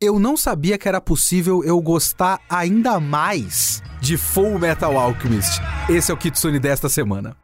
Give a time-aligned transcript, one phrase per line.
[0.00, 5.60] eu não sabia que era possível eu gostar ainda mais de Full Metal Alchemist.
[5.90, 7.36] Esse é o Kitsune desta semana.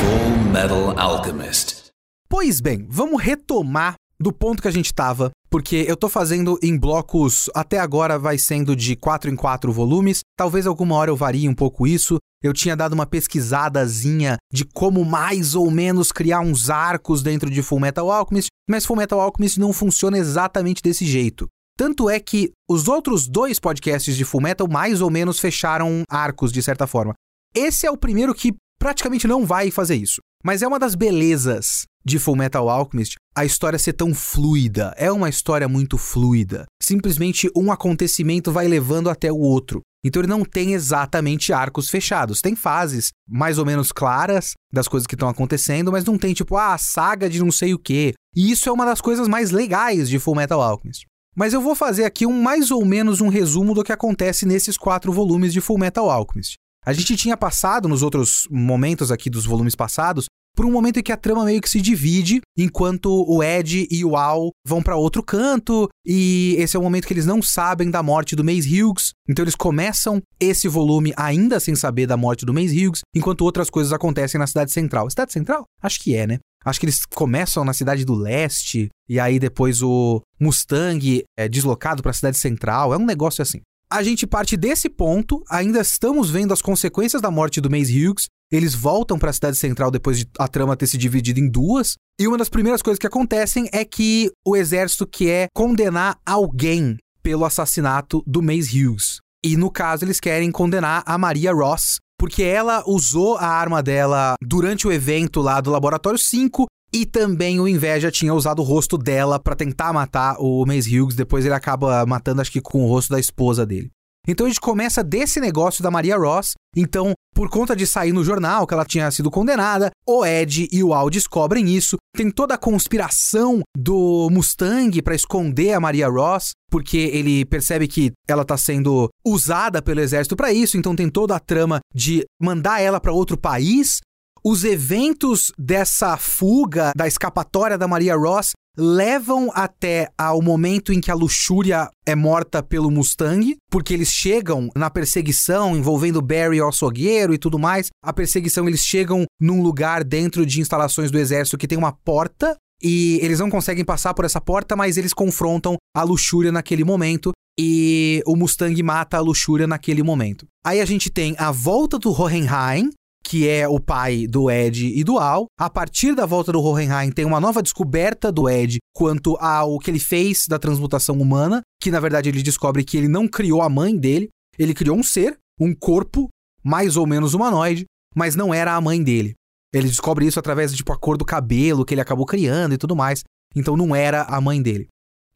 [0.00, 1.90] Full Metal Alchemist.
[2.26, 6.78] Pois bem, vamos retomar do ponto que a gente estava, porque eu tô fazendo em
[6.78, 11.48] blocos, até agora vai sendo de 4 em 4 volumes, talvez alguma hora eu varie
[11.48, 12.18] um pouco isso.
[12.42, 17.62] Eu tinha dado uma pesquisadazinha de como mais ou menos criar uns arcos dentro de
[17.62, 21.46] Full Metal Alchemist, mas Full Metal Alchemist não funciona exatamente desse jeito.
[21.76, 26.52] Tanto é que os outros dois podcasts de Full Metal mais ou menos fecharam arcos
[26.52, 27.14] de certa forma.
[27.54, 30.20] Esse é o primeiro que praticamente não vai fazer isso.
[30.42, 34.94] Mas é uma das belezas de Full Metal Alchemist a história ser tão fluida.
[34.96, 36.64] É uma história muito fluida.
[36.82, 39.80] Simplesmente um acontecimento vai levando até o outro.
[40.04, 42.40] Então ele não tem exatamente arcos fechados.
[42.40, 46.56] Tem fases mais ou menos claras das coisas que estão acontecendo, mas não tem tipo,
[46.56, 48.14] ah, a saga de não sei o quê.
[48.34, 51.04] E isso é uma das coisas mais legais de Full Metal Alchemist.
[51.36, 54.76] Mas eu vou fazer aqui um mais ou menos um resumo do que acontece nesses
[54.76, 56.54] quatro volumes de Full Metal Alchemist.
[56.84, 61.02] A gente tinha passado nos outros momentos aqui dos volumes passados por um momento em
[61.02, 64.96] que a trama meio que se divide, enquanto o Ed e o Al vão para
[64.96, 68.82] outro canto, e esse é o momento que eles não sabem da morte do Mace
[68.82, 73.42] Hughes, então eles começam esse volume ainda sem saber da morte do Mace Hughes, enquanto
[73.42, 75.08] outras coisas acontecem na cidade central.
[75.08, 75.64] Cidade central?
[75.82, 76.38] Acho que é, né?
[76.64, 82.02] Acho que eles começam na cidade do leste, e aí depois o Mustang é deslocado
[82.02, 82.92] para a cidade central.
[82.92, 83.60] É um negócio assim.
[83.90, 88.26] A gente parte desse ponto, ainda estamos vendo as consequências da morte do Mace Hughes.
[88.52, 91.94] Eles voltam para a cidade central depois de a trama ter se dividido em duas.
[92.20, 97.44] E uma das primeiras coisas que acontecem é que o exército quer condenar alguém pelo
[97.44, 99.20] assassinato do Mace Hughes.
[99.44, 104.34] E no caso, eles querem condenar a Maria Ross, porque ela usou a arma dela
[104.42, 108.98] durante o evento lá do Laboratório 5 e também o Inveja tinha usado o rosto
[108.98, 111.14] dela para tentar matar o Mace Hughes.
[111.14, 113.90] Depois ele acaba matando, acho que com o rosto da esposa dele.
[114.30, 116.54] Então a gente começa desse negócio da Maria Ross.
[116.76, 120.84] Então, por conta de sair no jornal que ela tinha sido condenada, o Ed e
[120.84, 121.96] o Al descobrem isso.
[122.16, 128.12] Tem toda a conspiração do Mustang para esconder a Maria Ross, porque ele percebe que
[128.28, 132.80] ela tá sendo usada pelo exército para isso, então tem toda a trama de mandar
[132.80, 134.00] ela para outro país
[134.44, 141.10] os eventos dessa fuga, da escapatória da Maria Ross, levam até ao momento em que
[141.10, 147.34] a luxúria é morta pelo Mustang, porque eles chegam na perseguição envolvendo Barry o açougueiro
[147.34, 147.88] e tudo mais.
[148.02, 152.56] A perseguição, eles chegam num lugar dentro de instalações do exército que tem uma porta
[152.82, 157.32] e eles não conseguem passar por essa porta, mas eles confrontam a luxúria naquele momento
[157.58, 160.46] e o Mustang mata a luxúria naquele momento.
[160.64, 162.88] Aí a gente tem a volta do Hohenheim,
[163.24, 165.46] que é o pai do Ed e do Al.
[165.58, 169.90] A partir da volta do Hohenheim, tem uma nova descoberta do Ed quanto ao que
[169.90, 173.68] ele fez da transmutação humana, que na verdade ele descobre que ele não criou a
[173.68, 176.28] mãe dele, ele criou um ser, um corpo
[176.62, 179.34] mais ou menos humanoide, mas não era a mãe dele.
[179.72, 182.78] Ele descobre isso através de tipo a cor do cabelo que ele acabou criando e
[182.78, 183.22] tudo mais.
[183.54, 184.88] Então não era a mãe dele.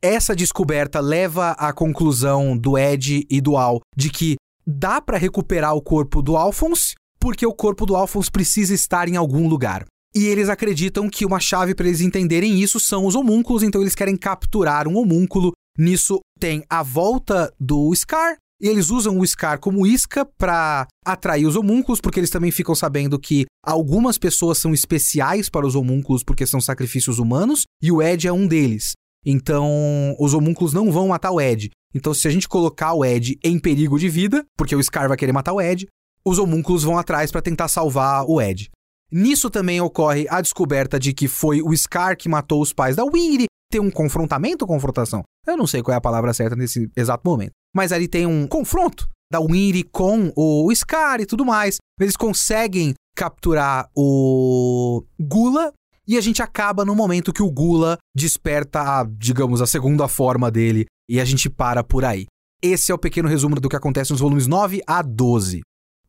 [0.02, 4.36] Essa descoberta leva à conclusão do Ed e do Al de que
[4.66, 9.16] dá para recuperar o corpo do Alphonse porque o corpo do Alphonse precisa estar em
[9.16, 9.86] algum lugar.
[10.14, 13.94] E eles acreditam que uma chave para eles entenderem isso são os homúnculos, então eles
[13.94, 15.52] querem capturar um homúnculo.
[15.78, 21.46] Nisso tem a volta do Scar, e eles usam o Scar como isca para atrair
[21.46, 26.22] os homúnculos, porque eles também ficam sabendo que algumas pessoas são especiais para os homúnculos
[26.22, 28.92] porque são sacrifícios humanos, e o Ed é um deles.
[29.24, 31.70] Então, os homúnculos não vão matar o Ed.
[31.94, 35.16] Então, se a gente colocar o Ed em perigo de vida, porque o Scar vai
[35.16, 35.86] querer matar o Ed,
[36.24, 38.70] os homúnculos vão atrás para tentar salvar o Ed.
[39.12, 43.04] Nisso também ocorre a descoberta de que foi o Scar que matou os pais da
[43.04, 43.46] Winry.
[43.70, 45.22] Tem um confrontamento ou confrontação?
[45.46, 47.52] Eu não sei qual é a palavra certa nesse exato momento.
[47.74, 51.78] mas ali tem um confronto da Winry com o Scar e tudo mais.
[52.00, 55.72] Eles conseguem capturar o Gula
[56.06, 60.50] e a gente acaba no momento que o Gula desperta, a, digamos, a segunda forma
[60.50, 62.26] dele e a gente para por aí.
[62.62, 65.60] Esse é o pequeno resumo do que acontece nos volumes 9 a 12.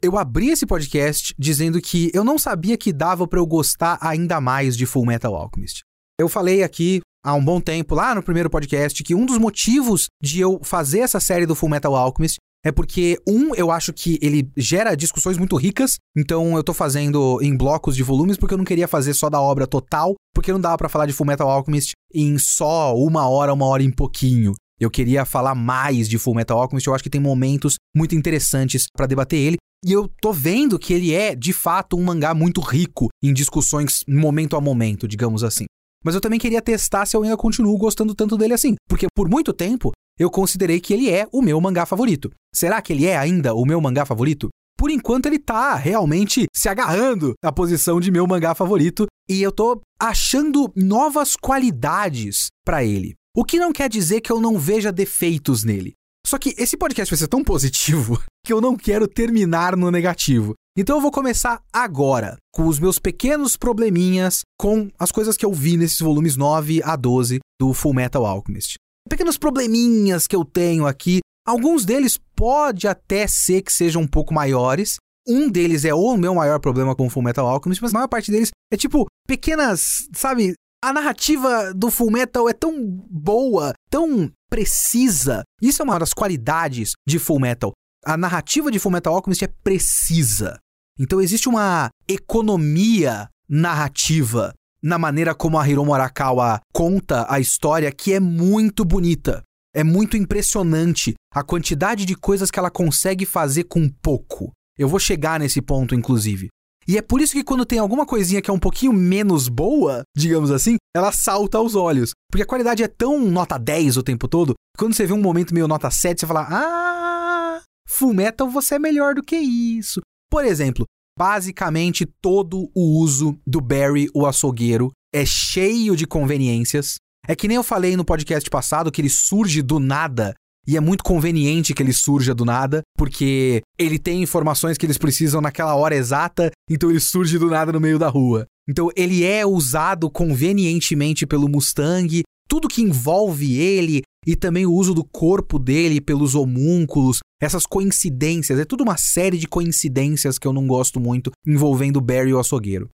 [0.01, 4.39] Eu abri esse podcast dizendo que eu não sabia que dava para eu gostar ainda
[4.39, 5.83] mais de Full Metal Alchemist.
[6.19, 10.07] Eu falei aqui há um bom tempo, lá no primeiro podcast, que um dos motivos
[10.21, 14.17] de eu fazer essa série do Full Metal Alchemist é porque, um, eu acho que
[14.21, 18.57] ele gera discussões muito ricas, então eu tô fazendo em blocos de volumes porque eu
[18.57, 21.49] não queria fazer só da obra total, porque não dava para falar de Full Metal
[21.49, 24.53] Alchemist em só uma hora, uma hora e pouquinho.
[24.79, 28.87] Eu queria falar mais de Full Metal Alchemist, eu acho que tem momentos muito interessantes
[28.95, 29.57] para debater ele.
[29.85, 34.03] E eu tô vendo que ele é, de fato, um mangá muito rico em discussões
[34.07, 35.65] momento a momento, digamos assim.
[36.03, 38.73] Mas eu também queria testar se eu ainda continuo gostando tanto dele assim.
[38.89, 42.31] Porque por muito tempo eu considerei que ele é o meu mangá favorito.
[42.51, 44.49] Será que ele é ainda o meu mangá favorito?
[44.75, 49.51] Por enquanto ele tá realmente se agarrando à posição de meu mangá favorito e eu
[49.51, 53.13] tô achando novas qualidades para ele.
[53.37, 55.93] O que não quer dizer que eu não veja defeitos nele.
[56.25, 60.53] Só que esse podcast vai ser tão positivo que eu não quero terminar no negativo.
[60.77, 65.53] Então eu vou começar agora com os meus pequenos probleminhas com as coisas que eu
[65.53, 68.75] vi nesses volumes 9 a 12 do Full Metal Alchemist
[69.07, 71.19] pequenos probleminhas que eu tenho aqui.
[71.47, 74.97] Alguns deles pode até ser que sejam um pouco maiores.
[75.27, 78.07] Um deles é o meu maior problema com o Full Metal Alchemist, mas a maior
[78.07, 80.53] parte deles é tipo pequenas, sabe?
[80.83, 82.75] A narrativa do Full Metal é tão
[83.09, 85.43] boa, tão precisa.
[85.61, 87.73] Isso é uma das qualidades de Full Metal.
[88.05, 90.57] A narrativa de Full Metal Alchemist é precisa.
[90.97, 98.13] Então existe uma economia narrativa na maneira como a Hiromu Arakawa conta a história, que
[98.13, 99.43] é muito bonita.
[99.73, 104.53] É muito impressionante a quantidade de coisas que ela consegue fazer com pouco.
[104.77, 106.47] Eu vou chegar nesse ponto, inclusive.
[106.87, 110.03] E é por isso que quando tem alguma coisinha que é um pouquinho menos boa,
[110.15, 112.11] digamos assim, ela salta aos olhos.
[112.31, 115.21] Porque a qualidade é tão nota 10 o tempo todo, que quando você vê um
[115.21, 119.99] momento meio nota 7, você fala: Ah, Full Metal você é melhor do que isso.
[120.29, 120.85] Por exemplo,
[121.17, 126.95] Basicamente, todo o uso do Barry, o açougueiro, é cheio de conveniências.
[127.25, 130.35] É que nem eu falei no podcast passado que ele surge do nada.
[130.67, 134.97] E é muito conveniente que ele surja do nada, porque ele tem informações que eles
[134.97, 138.45] precisam naquela hora exata, então ele surge do nada no meio da rua.
[138.67, 144.93] Então ele é usado convenientemente pelo Mustang, tudo que envolve ele e também o uso
[144.93, 150.53] do corpo dele pelos homúnculos, essas coincidências, é tudo uma série de coincidências que eu
[150.53, 152.89] não gosto muito envolvendo Barry o açougueiro.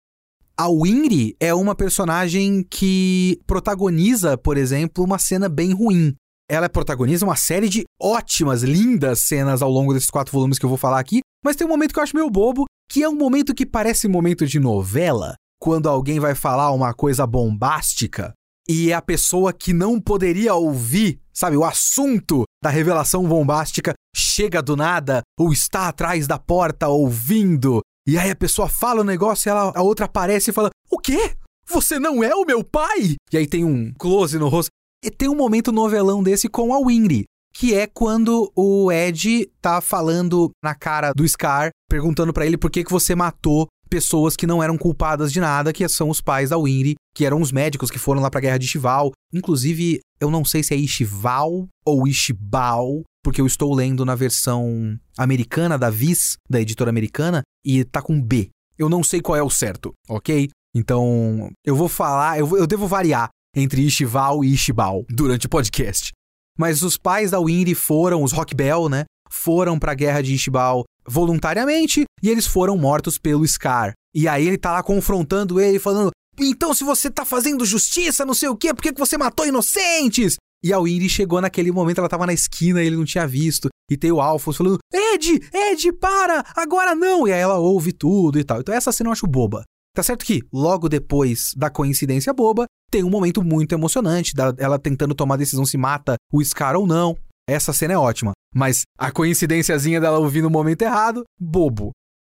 [0.56, 6.14] A Winry é uma personagem que protagoniza, por exemplo, uma cena bem ruim.
[6.50, 10.68] Ela protagoniza uma série de ótimas, lindas cenas ao longo desses quatro volumes que eu
[10.68, 13.14] vou falar aqui, mas tem um momento que eu acho meio bobo, que é um
[13.14, 18.32] momento que parece um momento de novela, quando alguém vai falar uma coisa bombástica
[18.68, 24.76] e a pessoa que não poderia ouvir, sabe, o assunto da revelação bombástica chega do
[24.76, 27.80] nada ou está atrás da porta ouvindo.
[28.06, 30.98] E aí a pessoa fala o negócio e ela, a outra aparece e fala: O
[30.98, 31.34] quê?
[31.66, 33.16] Você não é o meu pai?
[33.32, 34.70] E aí tem um close no rosto.
[35.02, 37.24] E tem um momento novelão desse com a Winry,
[37.54, 42.70] que é quando o Ed tá falando na cara do Scar, perguntando para ele por
[42.70, 46.50] que, que você matou pessoas que não eram culpadas de nada, que são os pais
[46.50, 49.12] da Winry, que eram os médicos que foram lá pra guerra de Ishval.
[49.32, 54.98] Inclusive, eu não sei se é Ishval ou Ishbal, porque eu estou lendo na versão
[55.16, 58.50] americana da Viz, da editora americana, e tá com B.
[58.76, 60.48] Eu não sei qual é o certo, ok?
[60.74, 66.12] Então, eu vou falar, eu, eu devo variar entre Ishval e Ishbal durante o podcast.
[66.58, 69.04] Mas os pais da Winry foram, os Rock Bell, né?
[69.30, 73.92] Foram pra guerra de Ishbal voluntariamente e eles foram mortos pelo Scar.
[74.14, 78.34] E aí ele tá lá confrontando ele, falando: Então, se você tá fazendo justiça, não
[78.34, 80.36] sei o quê, por que, que você matou inocentes?
[80.64, 83.68] E a Winry chegou naquele momento, ela tava na esquina e ele não tinha visto.
[83.90, 87.28] E tem o Alphonse falando: Ed, Ed, para, agora não!
[87.28, 88.60] E aí ela ouve tudo e tal.
[88.60, 89.62] Então essa cena eu acho boba.
[89.98, 95.12] Tá certo que, logo depois da coincidência boba, tem um momento muito emocionante, ela tentando
[95.12, 97.18] tomar a decisão se mata o Scar ou não.
[97.50, 98.30] Essa cena é ótima.
[98.54, 101.90] Mas a coincidênciazinha dela ouvir no momento errado, bobo.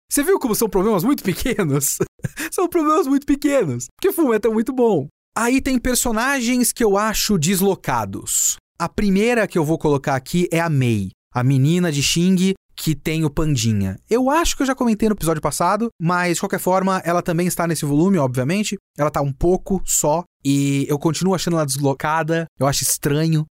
[0.09, 1.97] Você viu como são problemas muito pequenos?
[2.53, 3.87] são problemas muito pequenos.
[3.99, 5.09] Porque Fullmetal é muito bom.
[5.37, 8.55] Aí tem personagens que eu acho deslocados.
[8.79, 12.95] A primeira que eu vou colocar aqui é a Mei, a menina de Xing que
[12.95, 13.97] tem o Pandinha.
[14.07, 17.47] Eu acho que eu já comentei no episódio passado, mas de qualquer forma, ela também
[17.47, 18.77] está nesse volume, obviamente.
[18.95, 23.45] Ela tá um pouco só e eu continuo achando ela deslocada, eu acho estranho.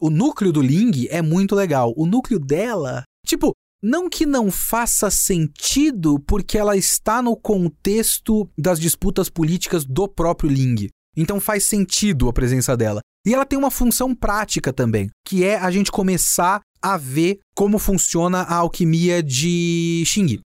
[0.00, 1.94] O núcleo do Ling é muito legal.
[1.96, 8.80] O núcleo dela, tipo, não que não faça sentido, porque ela está no contexto das
[8.80, 10.88] disputas políticas do próprio Ling.
[11.16, 13.00] Então faz sentido a presença dela.
[13.24, 17.78] E ela tem uma função prática também, que é a gente começar a ver como
[17.78, 20.40] funciona a alquimia de Xing.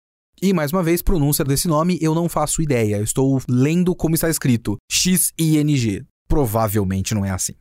[0.42, 2.98] E mais uma vez, pronúncia desse nome eu não faço ideia.
[2.98, 6.04] Eu estou lendo como está escrito: X-I-N-G.
[6.28, 7.54] Provavelmente não é assim.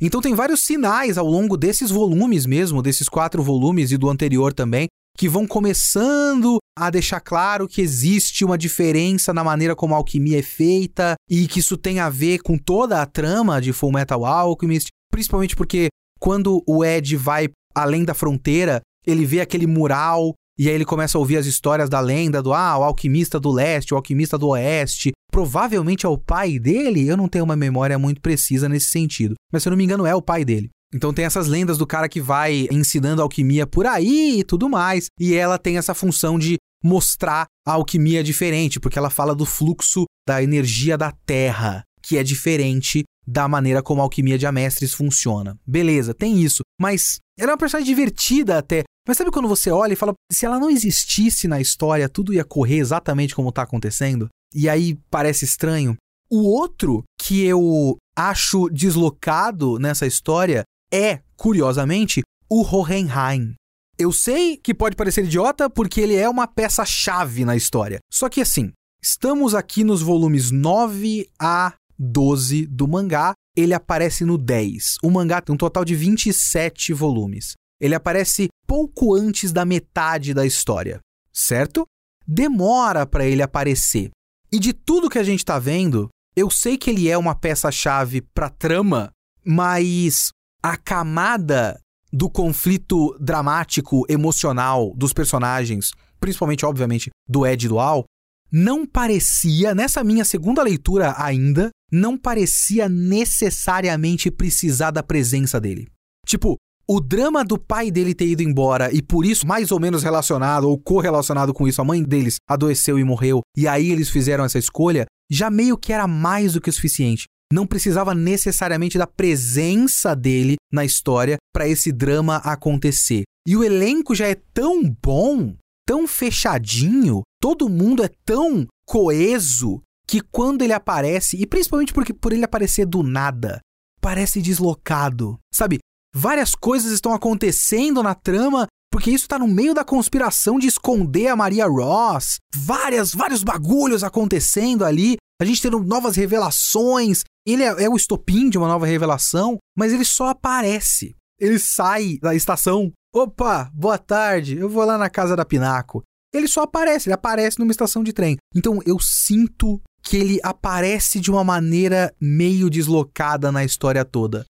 [0.00, 4.52] Então tem vários sinais ao longo desses volumes mesmo, desses quatro volumes e do anterior
[4.52, 9.96] também, que vão começando a deixar claro que existe uma diferença na maneira como a
[9.96, 13.92] alquimia é feita e que isso tem a ver com toda a trama de Full
[13.92, 20.34] Metal Alchemist, principalmente porque quando o Ed vai além da fronteira, ele vê aquele mural
[20.58, 23.50] e aí ele começa a ouvir as histórias da lenda do ah, o alquimista do
[23.50, 25.12] leste, o alquimista do oeste.
[25.30, 29.62] Provavelmente é o pai dele, eu não tenho uma memória muito precisa nesse sentido, mas
[29.62, 30.70] se eu não me engano é o pai dele.
[30.94, 35.06] Então tem essas lendas do cara que vai ensinando alquimia por aí e tudo mais,
[35.18, 40.04] e ela tem essa função de mostrar a alquimia diferente, porque ela fala do fluxo
[40.28, 45.58] da energia da terra, que é diferente da maneira como a alquimia de Amestres funciona.
[45.66, 48.84] Beleza, tem isso, mas ela é uma personagem divertida até.
[49.08, 52.44] Mas sabe quando você olha e fala, se ela não existisse na história, tudo ia
[52.44, 54.28] correr exatamente como tá acontecendo?
[54.54, 55.96] E aí parece estranho.
[56.30, 63.54] O outro que eu acho deslocado nessa história é, curiosamente, o Hohenheim.
[63.98, 67.98] Eu sei que pode parecer idiota porque ele é uma peça-chave na história.
[68.12, 68.72] Só que assim,
[69.02, 74.96] estamos aqui nos volumes 9 a 12 do mangá, ele aparece no 10.
[75.02, 77.54] O mangá tem um total de 27 volumes.
[77.80, 81.00] Ele aparece pouco antes da metade da história,
[81.32, 81.84] certo?
[82.26, 84.10] Demora para ele aparecer.
[84.50, 88.22] E de tudo que a gente tá vendo, eu sei que ele é uma peça-chave
[88.34, 89.10] pra trama,
[89.44, 90.30] mas
[90.64, 91.78] a camada
[92.10, 98.06] do conflito dramático, emocional dos personagens, principalmente, obviamente, do Ed e do Al,
[98.50, 105.86] não parecia, nessa minha segunda leitura ainda, não parecia necessariamente precisar da presença dele.
[106.26, 106.56] Tipo,
[106.88, 110.64] o drama do pai dele ter ido embora e por isso, mais ou menos relacionado
[110.66, 114.58] ou correlacionado com isso, a mãe deles adoeceu e morreu, e aí eles fizeram essa
[114.58, 120.14] escolha, já meio que era mais do que o suficiente não precisava necessariamente da presença
[120.14, 123.22] dele na história para esse drama acontecer.
[123.46, 125.54] E o elenco já é tão bom,
[125.86, 132.32] tão fechadinho, todo mundo é tão coeso que quando ele aparece, e principalmente porque por
[132.32, 133.60] ele aparecer do nada,
[134.00, 135.38] parece deslocado.
[135.52, 135.78] Sabe?
[136.12, 141.26] Várias coisas estão acontecendo na trama porque isso tá no meio da conspiração de esconder
[141.28, 142.38] a Maria Ross.
[142.54, 145.16] Várias, vários bagulhos acontecendo ali.
[145.40, 149.92] A gente tendo novas revelações ele é, é o estopim de uma nova revelação, mas
[149.92, 151.14] ele só aparece.
[151.38, 152.92] Ele sai da estação.
[153.14, 156.02] Opa, boa tarde, eu vou lá na casa da Pinaco.
[156.34, 158.36] Ele só aparece, ele aparece numa estação de trem.
[158.54, 164.44] Então eu sinto que ele aparece de uma maneira meio deslocada na história toda.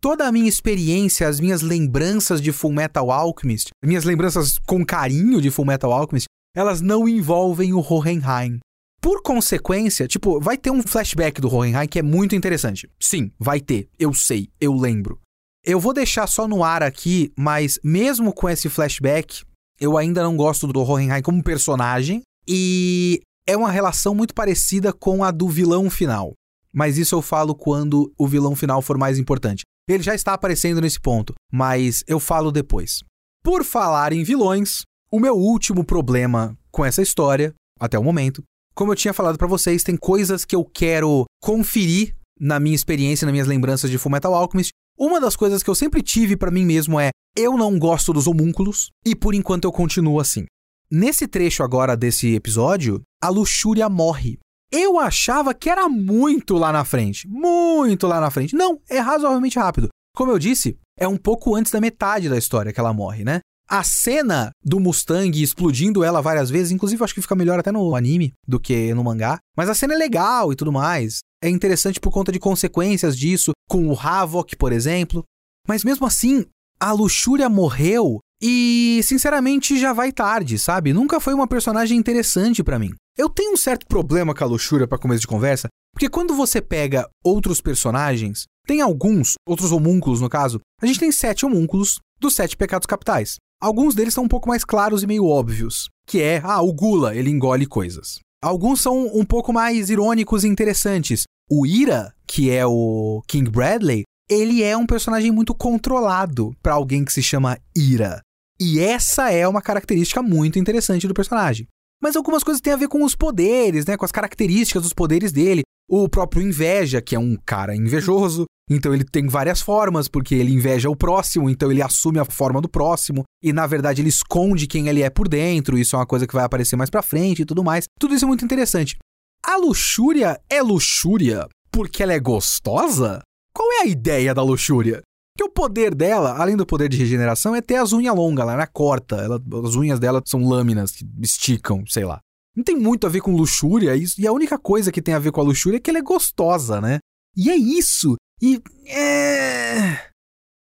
[0.00, 5.40] Toda a minha experiência, as minhas lembranças de Full Metal Alchemist, minhas lembranças com carinho
[5.40, 8.58] de Full Metal Alchemist, elas não envolvem o Hohenheim.
[9.06, 12.90] Por consequência, tipo, vai ter um flashback do Hohenheim que é muito interessante.
[13.00, 13.88] Sim, vai ter.
[13.96, 15.20] Eu sei, eu lembro.
[15.64, 19.44] Eu vou deixar só no ar aqui, mas mesmo com esse flashback,
[19.80, 25.22] eu ainda não gosto do Hohenheim como personagem e é uma relação muito parecida com
[25.22, 26.32] a do vilão final.
[26.74, 29.62] Mas isso eu falo quando o vilão final for mais importante.
[29.88, 33.04] Ele já está aparecendo nesse ponto, mas eu falo depois.
[33.44, 34.80] Por falar em vilões,
[35.12, 38.42] o meu último problema com essa história, até o momento,
[38.76, 43.24] como eu tinha falado para vocês, tem coisas que eu quero conferir na minha experiência,
[43.24, 44.70] nas minhas lembranças de Fullmetal Alchemist.
[44.98, 48.26] Uma das coisas que eu sempre tive para mim mesmo é: eu não gosto dos
[48.26, 50.44] homúnculos e por enquanto eu continuo assim.
[50.90, 54.38] Nesse trecho agora desse episódio, a luxúria morre.
[54.70, 58.54] Eu achava que era muito lá na frente, muito lá na frente.
[58.54, 59.88] Não, é razoavelmente rápido.
[60.14, 63.40] Como eu disse, é um pouco antes da metade da história que ela morre, né?
[63.68, 67.96] A cena do Mustang explodindo ela várias vezes, inclusive acho que fica melhor até no
[67.96, 69.38] anime do que no mangá.
[69.56, 71.18] Mas a cena é legal e tudo mais.
[71.42, 75.24] É interessante por conta de consequências disso, com o Havok, por exemplo.
[75.66, 76.46] Mas mesmo assim,
[76.78, 80.92] a luxúria morreu e, sinceramente, já vai tarde, sabe?
[80.92, 82.92] Nunca foi uma personagem interessante para mim.
[83.18, 86.60] Eu tenho um certo problema com a luxúria para começo de conversa, porque quando você
[86.60, 92.34] pega outros personagens, tem alguns, outros homúnculos no caso, a gente tem sete homúnculos dos
[92.34, 93.36] sete pecados capitais.
[93.60, 97.16] Alguns deles são um pouco mais claros e meio óbvios, que é, ah, o Gula,
[97.16, 98.18] ele engole coisas.
[98.42, 101.24] Alguns são um pouco mais irônicos e interessantes.
[101.50, 107.04] O Ira, que é o King Bradley, ele é um personagem muito controlado para alguém
[107.04, 108.20] que se chama Ira.
[108.60, 111.66] E essa é uma característica muito interessante do personagem.
[112.02, 113.96] Mas algumas coisas têm a ver com os poderes, né?
[113.96, 115.62] Com as características dos poderes dele.
[115.88, 120.52] O próprio Inveja, que é um cara invejoso, então ele tem várias formas, porque ele
[120.52, 124.66] inveja o próximo, então ele assume a forma do próximo, e na verdade ele esconde
[124.66, 127.42] quem ele é por dentro, isso é uma coisa que vai aparecer mais pra frente
[127.42, 127.84] e tudo mais.
[127.98, 128.96] Tudo isso é muito interessante.
[129.44, 133.20] A luxúria é luxúria porque ela é gostosa?
[133.54, 135.02] Qual é a ideia da luxúria?
[135.36, 138.62] Que o poder dela, além do poder de regeneração, é ter as unhas longas, ela
[138.62, 142.18] é corta, ela, as unhas dela são lâminas que esticam, sei lá.
[142.56, 145.18] Não tem muito a ver com luxúria, isso, e a única coisa que tem a
[145.18, 146.98] ver com a luxúria é que ela é gostosa, né?
[147.36, 148.16] E é isso.
[148.40, 148.60] E.
[148.86, 149.98] É.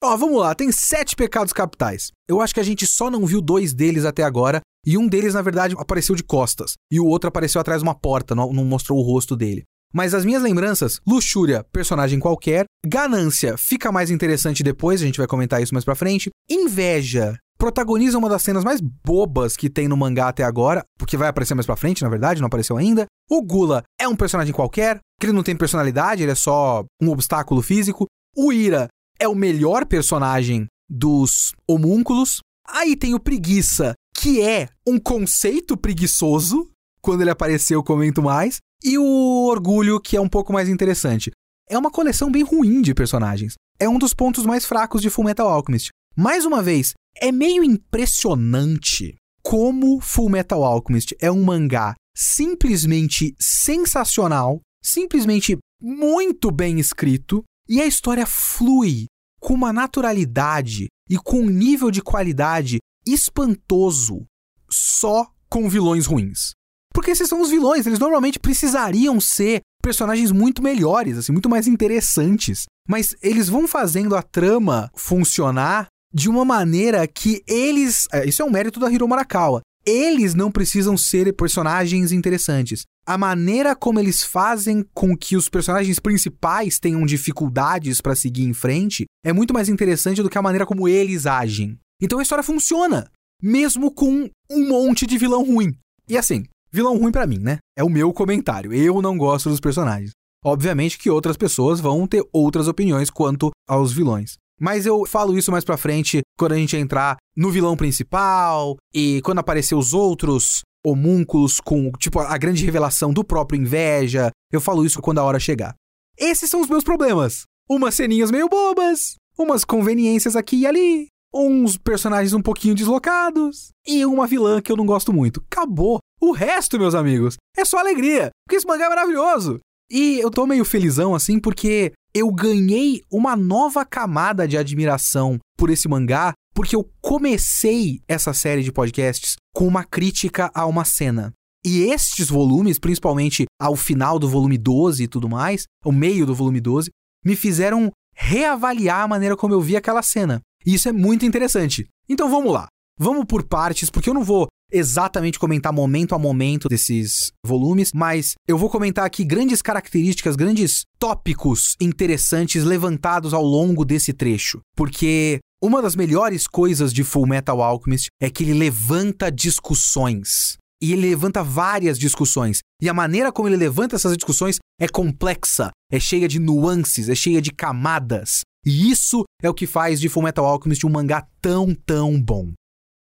[0.03, 2.11] Ó, vamos lá, tem sete pecados capitais.
[2.27, 5.33] Eu acho que a gente só não viu dois deles até agora, e um deles,
[5.33, 8.63] na verdade, apareceu de costas, e o outro apareceu atrás de uma porta, não, não
[8.63, 9.63] mostrou o rosto dele.
[9.93, 15.27] Mas as minhas lembranças, luxúria, personagem qualquer, ganância, fica mais interessante depois, a gente vai
[15.27, 19.97] comentar isso mais pra frente, inveja, protagoniza uma das cenas mais bobas que tem no
[19.97, 23.05] mangá até agora, porque vai aparecer mais pra frente, na verdade, não apareceu ainda.
[23.29, 27.09] O Gula é um personagem qualquer, que ele não tem personalidade, ele é só um
[27.09, 28.05] obstáculo físico.
[28.35, 28.87] O Ira
[29.19, 32.39] é o melhor personagem dos homúnculos.
[32.67, 36.69] Aí tem o Preguiça, que é um conceito preguiçoso.
[37.01, 38.57] Quando ele apareceu, eu comento mais.
[38.83, 41.31] E o Orgulho, que é um pouco mais interessante.
[41.67, 43.53] É uma coleção bem ruim de personagens.
[43.79, 45.89] É um dos pontos mais fracos de Fullmetal Alchemist.
[46.15, 49.15] Mais uma vez, é meio impressionante
[49.45, 57.85] como Full Metal Alchemist é um mangá simplesmente sensacional, simplesmente muito bem escrito, e a
[57.85, 59.05] história flui
[59.39, 64.25] com uma naturalidade e com um nível de qualidade espantoso
[64.69, 66.51] só com vilões ruins.
[66.93, 71.67] Porque esses são os vilões, eles normalmente precisariam ser personagens muito melhores, assim, muito mais
[71.67, 72.65] interessantes.
[72.87, 78.07] Mas eles vão fazendo a trama funcionar de uma maneira que eles.
[78.13, 79.61] É, isso é um mérito da Hiro Marakawa.
[79.85, 82.83] Eles não precisam ser personagens interessantes.
[83.05, 88.53] A maneira como eles fazem com que os personagens principais tenham dificuldades para seguir em
[88.53, 91.77] frente é muito mais interessante do que a maneira como eles agem.
[92.01, 95.75] Então a história funciona, mesmo com um monte de vilão ruim.
[96.09, 97.59] E assim, vilão ruim para mim, né?
[97.77, 98.73] É o meu comentário.
[98.73, 100.11] Eu não gosto dos personagens.
[100.43, 104.37] Obviamente que outras pessoas vão ter outras opiniões quanto aos vilões.
[104.59, 109.21] Mas eu falo isso mais pra frente quando a gente entrar no vilão principal e
[109.21, 114.29] quando aparecer os outros homúnculos com, tipo, a grande revelação do próprio inveja.
[114.51, 115.73] Eu falo isso quando a hora chegar.
[116.17, 117.43] Esses são os meus problemas.
[117.69, 124.05] Umas ceninhas meio bobas, umas conveniências aqui e ali, uns personagens um pouquinho deslocados e
[124.05, 125.43] uma vilã que eu não gosto muito.
[125.51, 125.99] Acabou.
[126.21, 129.59] O resto, meus amigos, é só alegria, porque esse mangá é maravilhoso.
[129.89, 135.69] E eu tô meio felizão assim porque eu ganhei uma nova camada de admiração por
[135.69, 141.33] esse mangá, porque eu comecei essa série de podcasts com uma crítica a uma cena.
[141.65, 146.35] E estes volumes, principalmente ao final do volume 12 e tudo mais, o meio do
[146.35, 146.89] volume 12,
[147.25, 150.41] me fizeram reavaliar a maneira como eu vi aquela cena.
[150.65, 151.87] E isso é muito interessante.
[152.07, 152.67] Então vamos lá.
[152.97, 158.33] Vamos por partes, porque eu não vou exatamente comentar momento a momento desses volumes, mas
[158.47, 165.39] eu vou comentar aqui grandes características, grandes tópicos interessantes levantados ao longo desse trecho, porque
[165.63, 170.57] uma das melhores coisas de Full Metal Alchemist é que ele levanta discussões.
[170.81, 172.59] E ele levanta várias discussões.
[172.81, 177.15] E a maneira como ele levanta essas discussões é complexa, é cheia de nuances, é
[177.15, 178.41] cheia de camadas.
[178.65, 182.51] E isso é o que faz de Full Metal Alchemist um mangá tão, tão bom.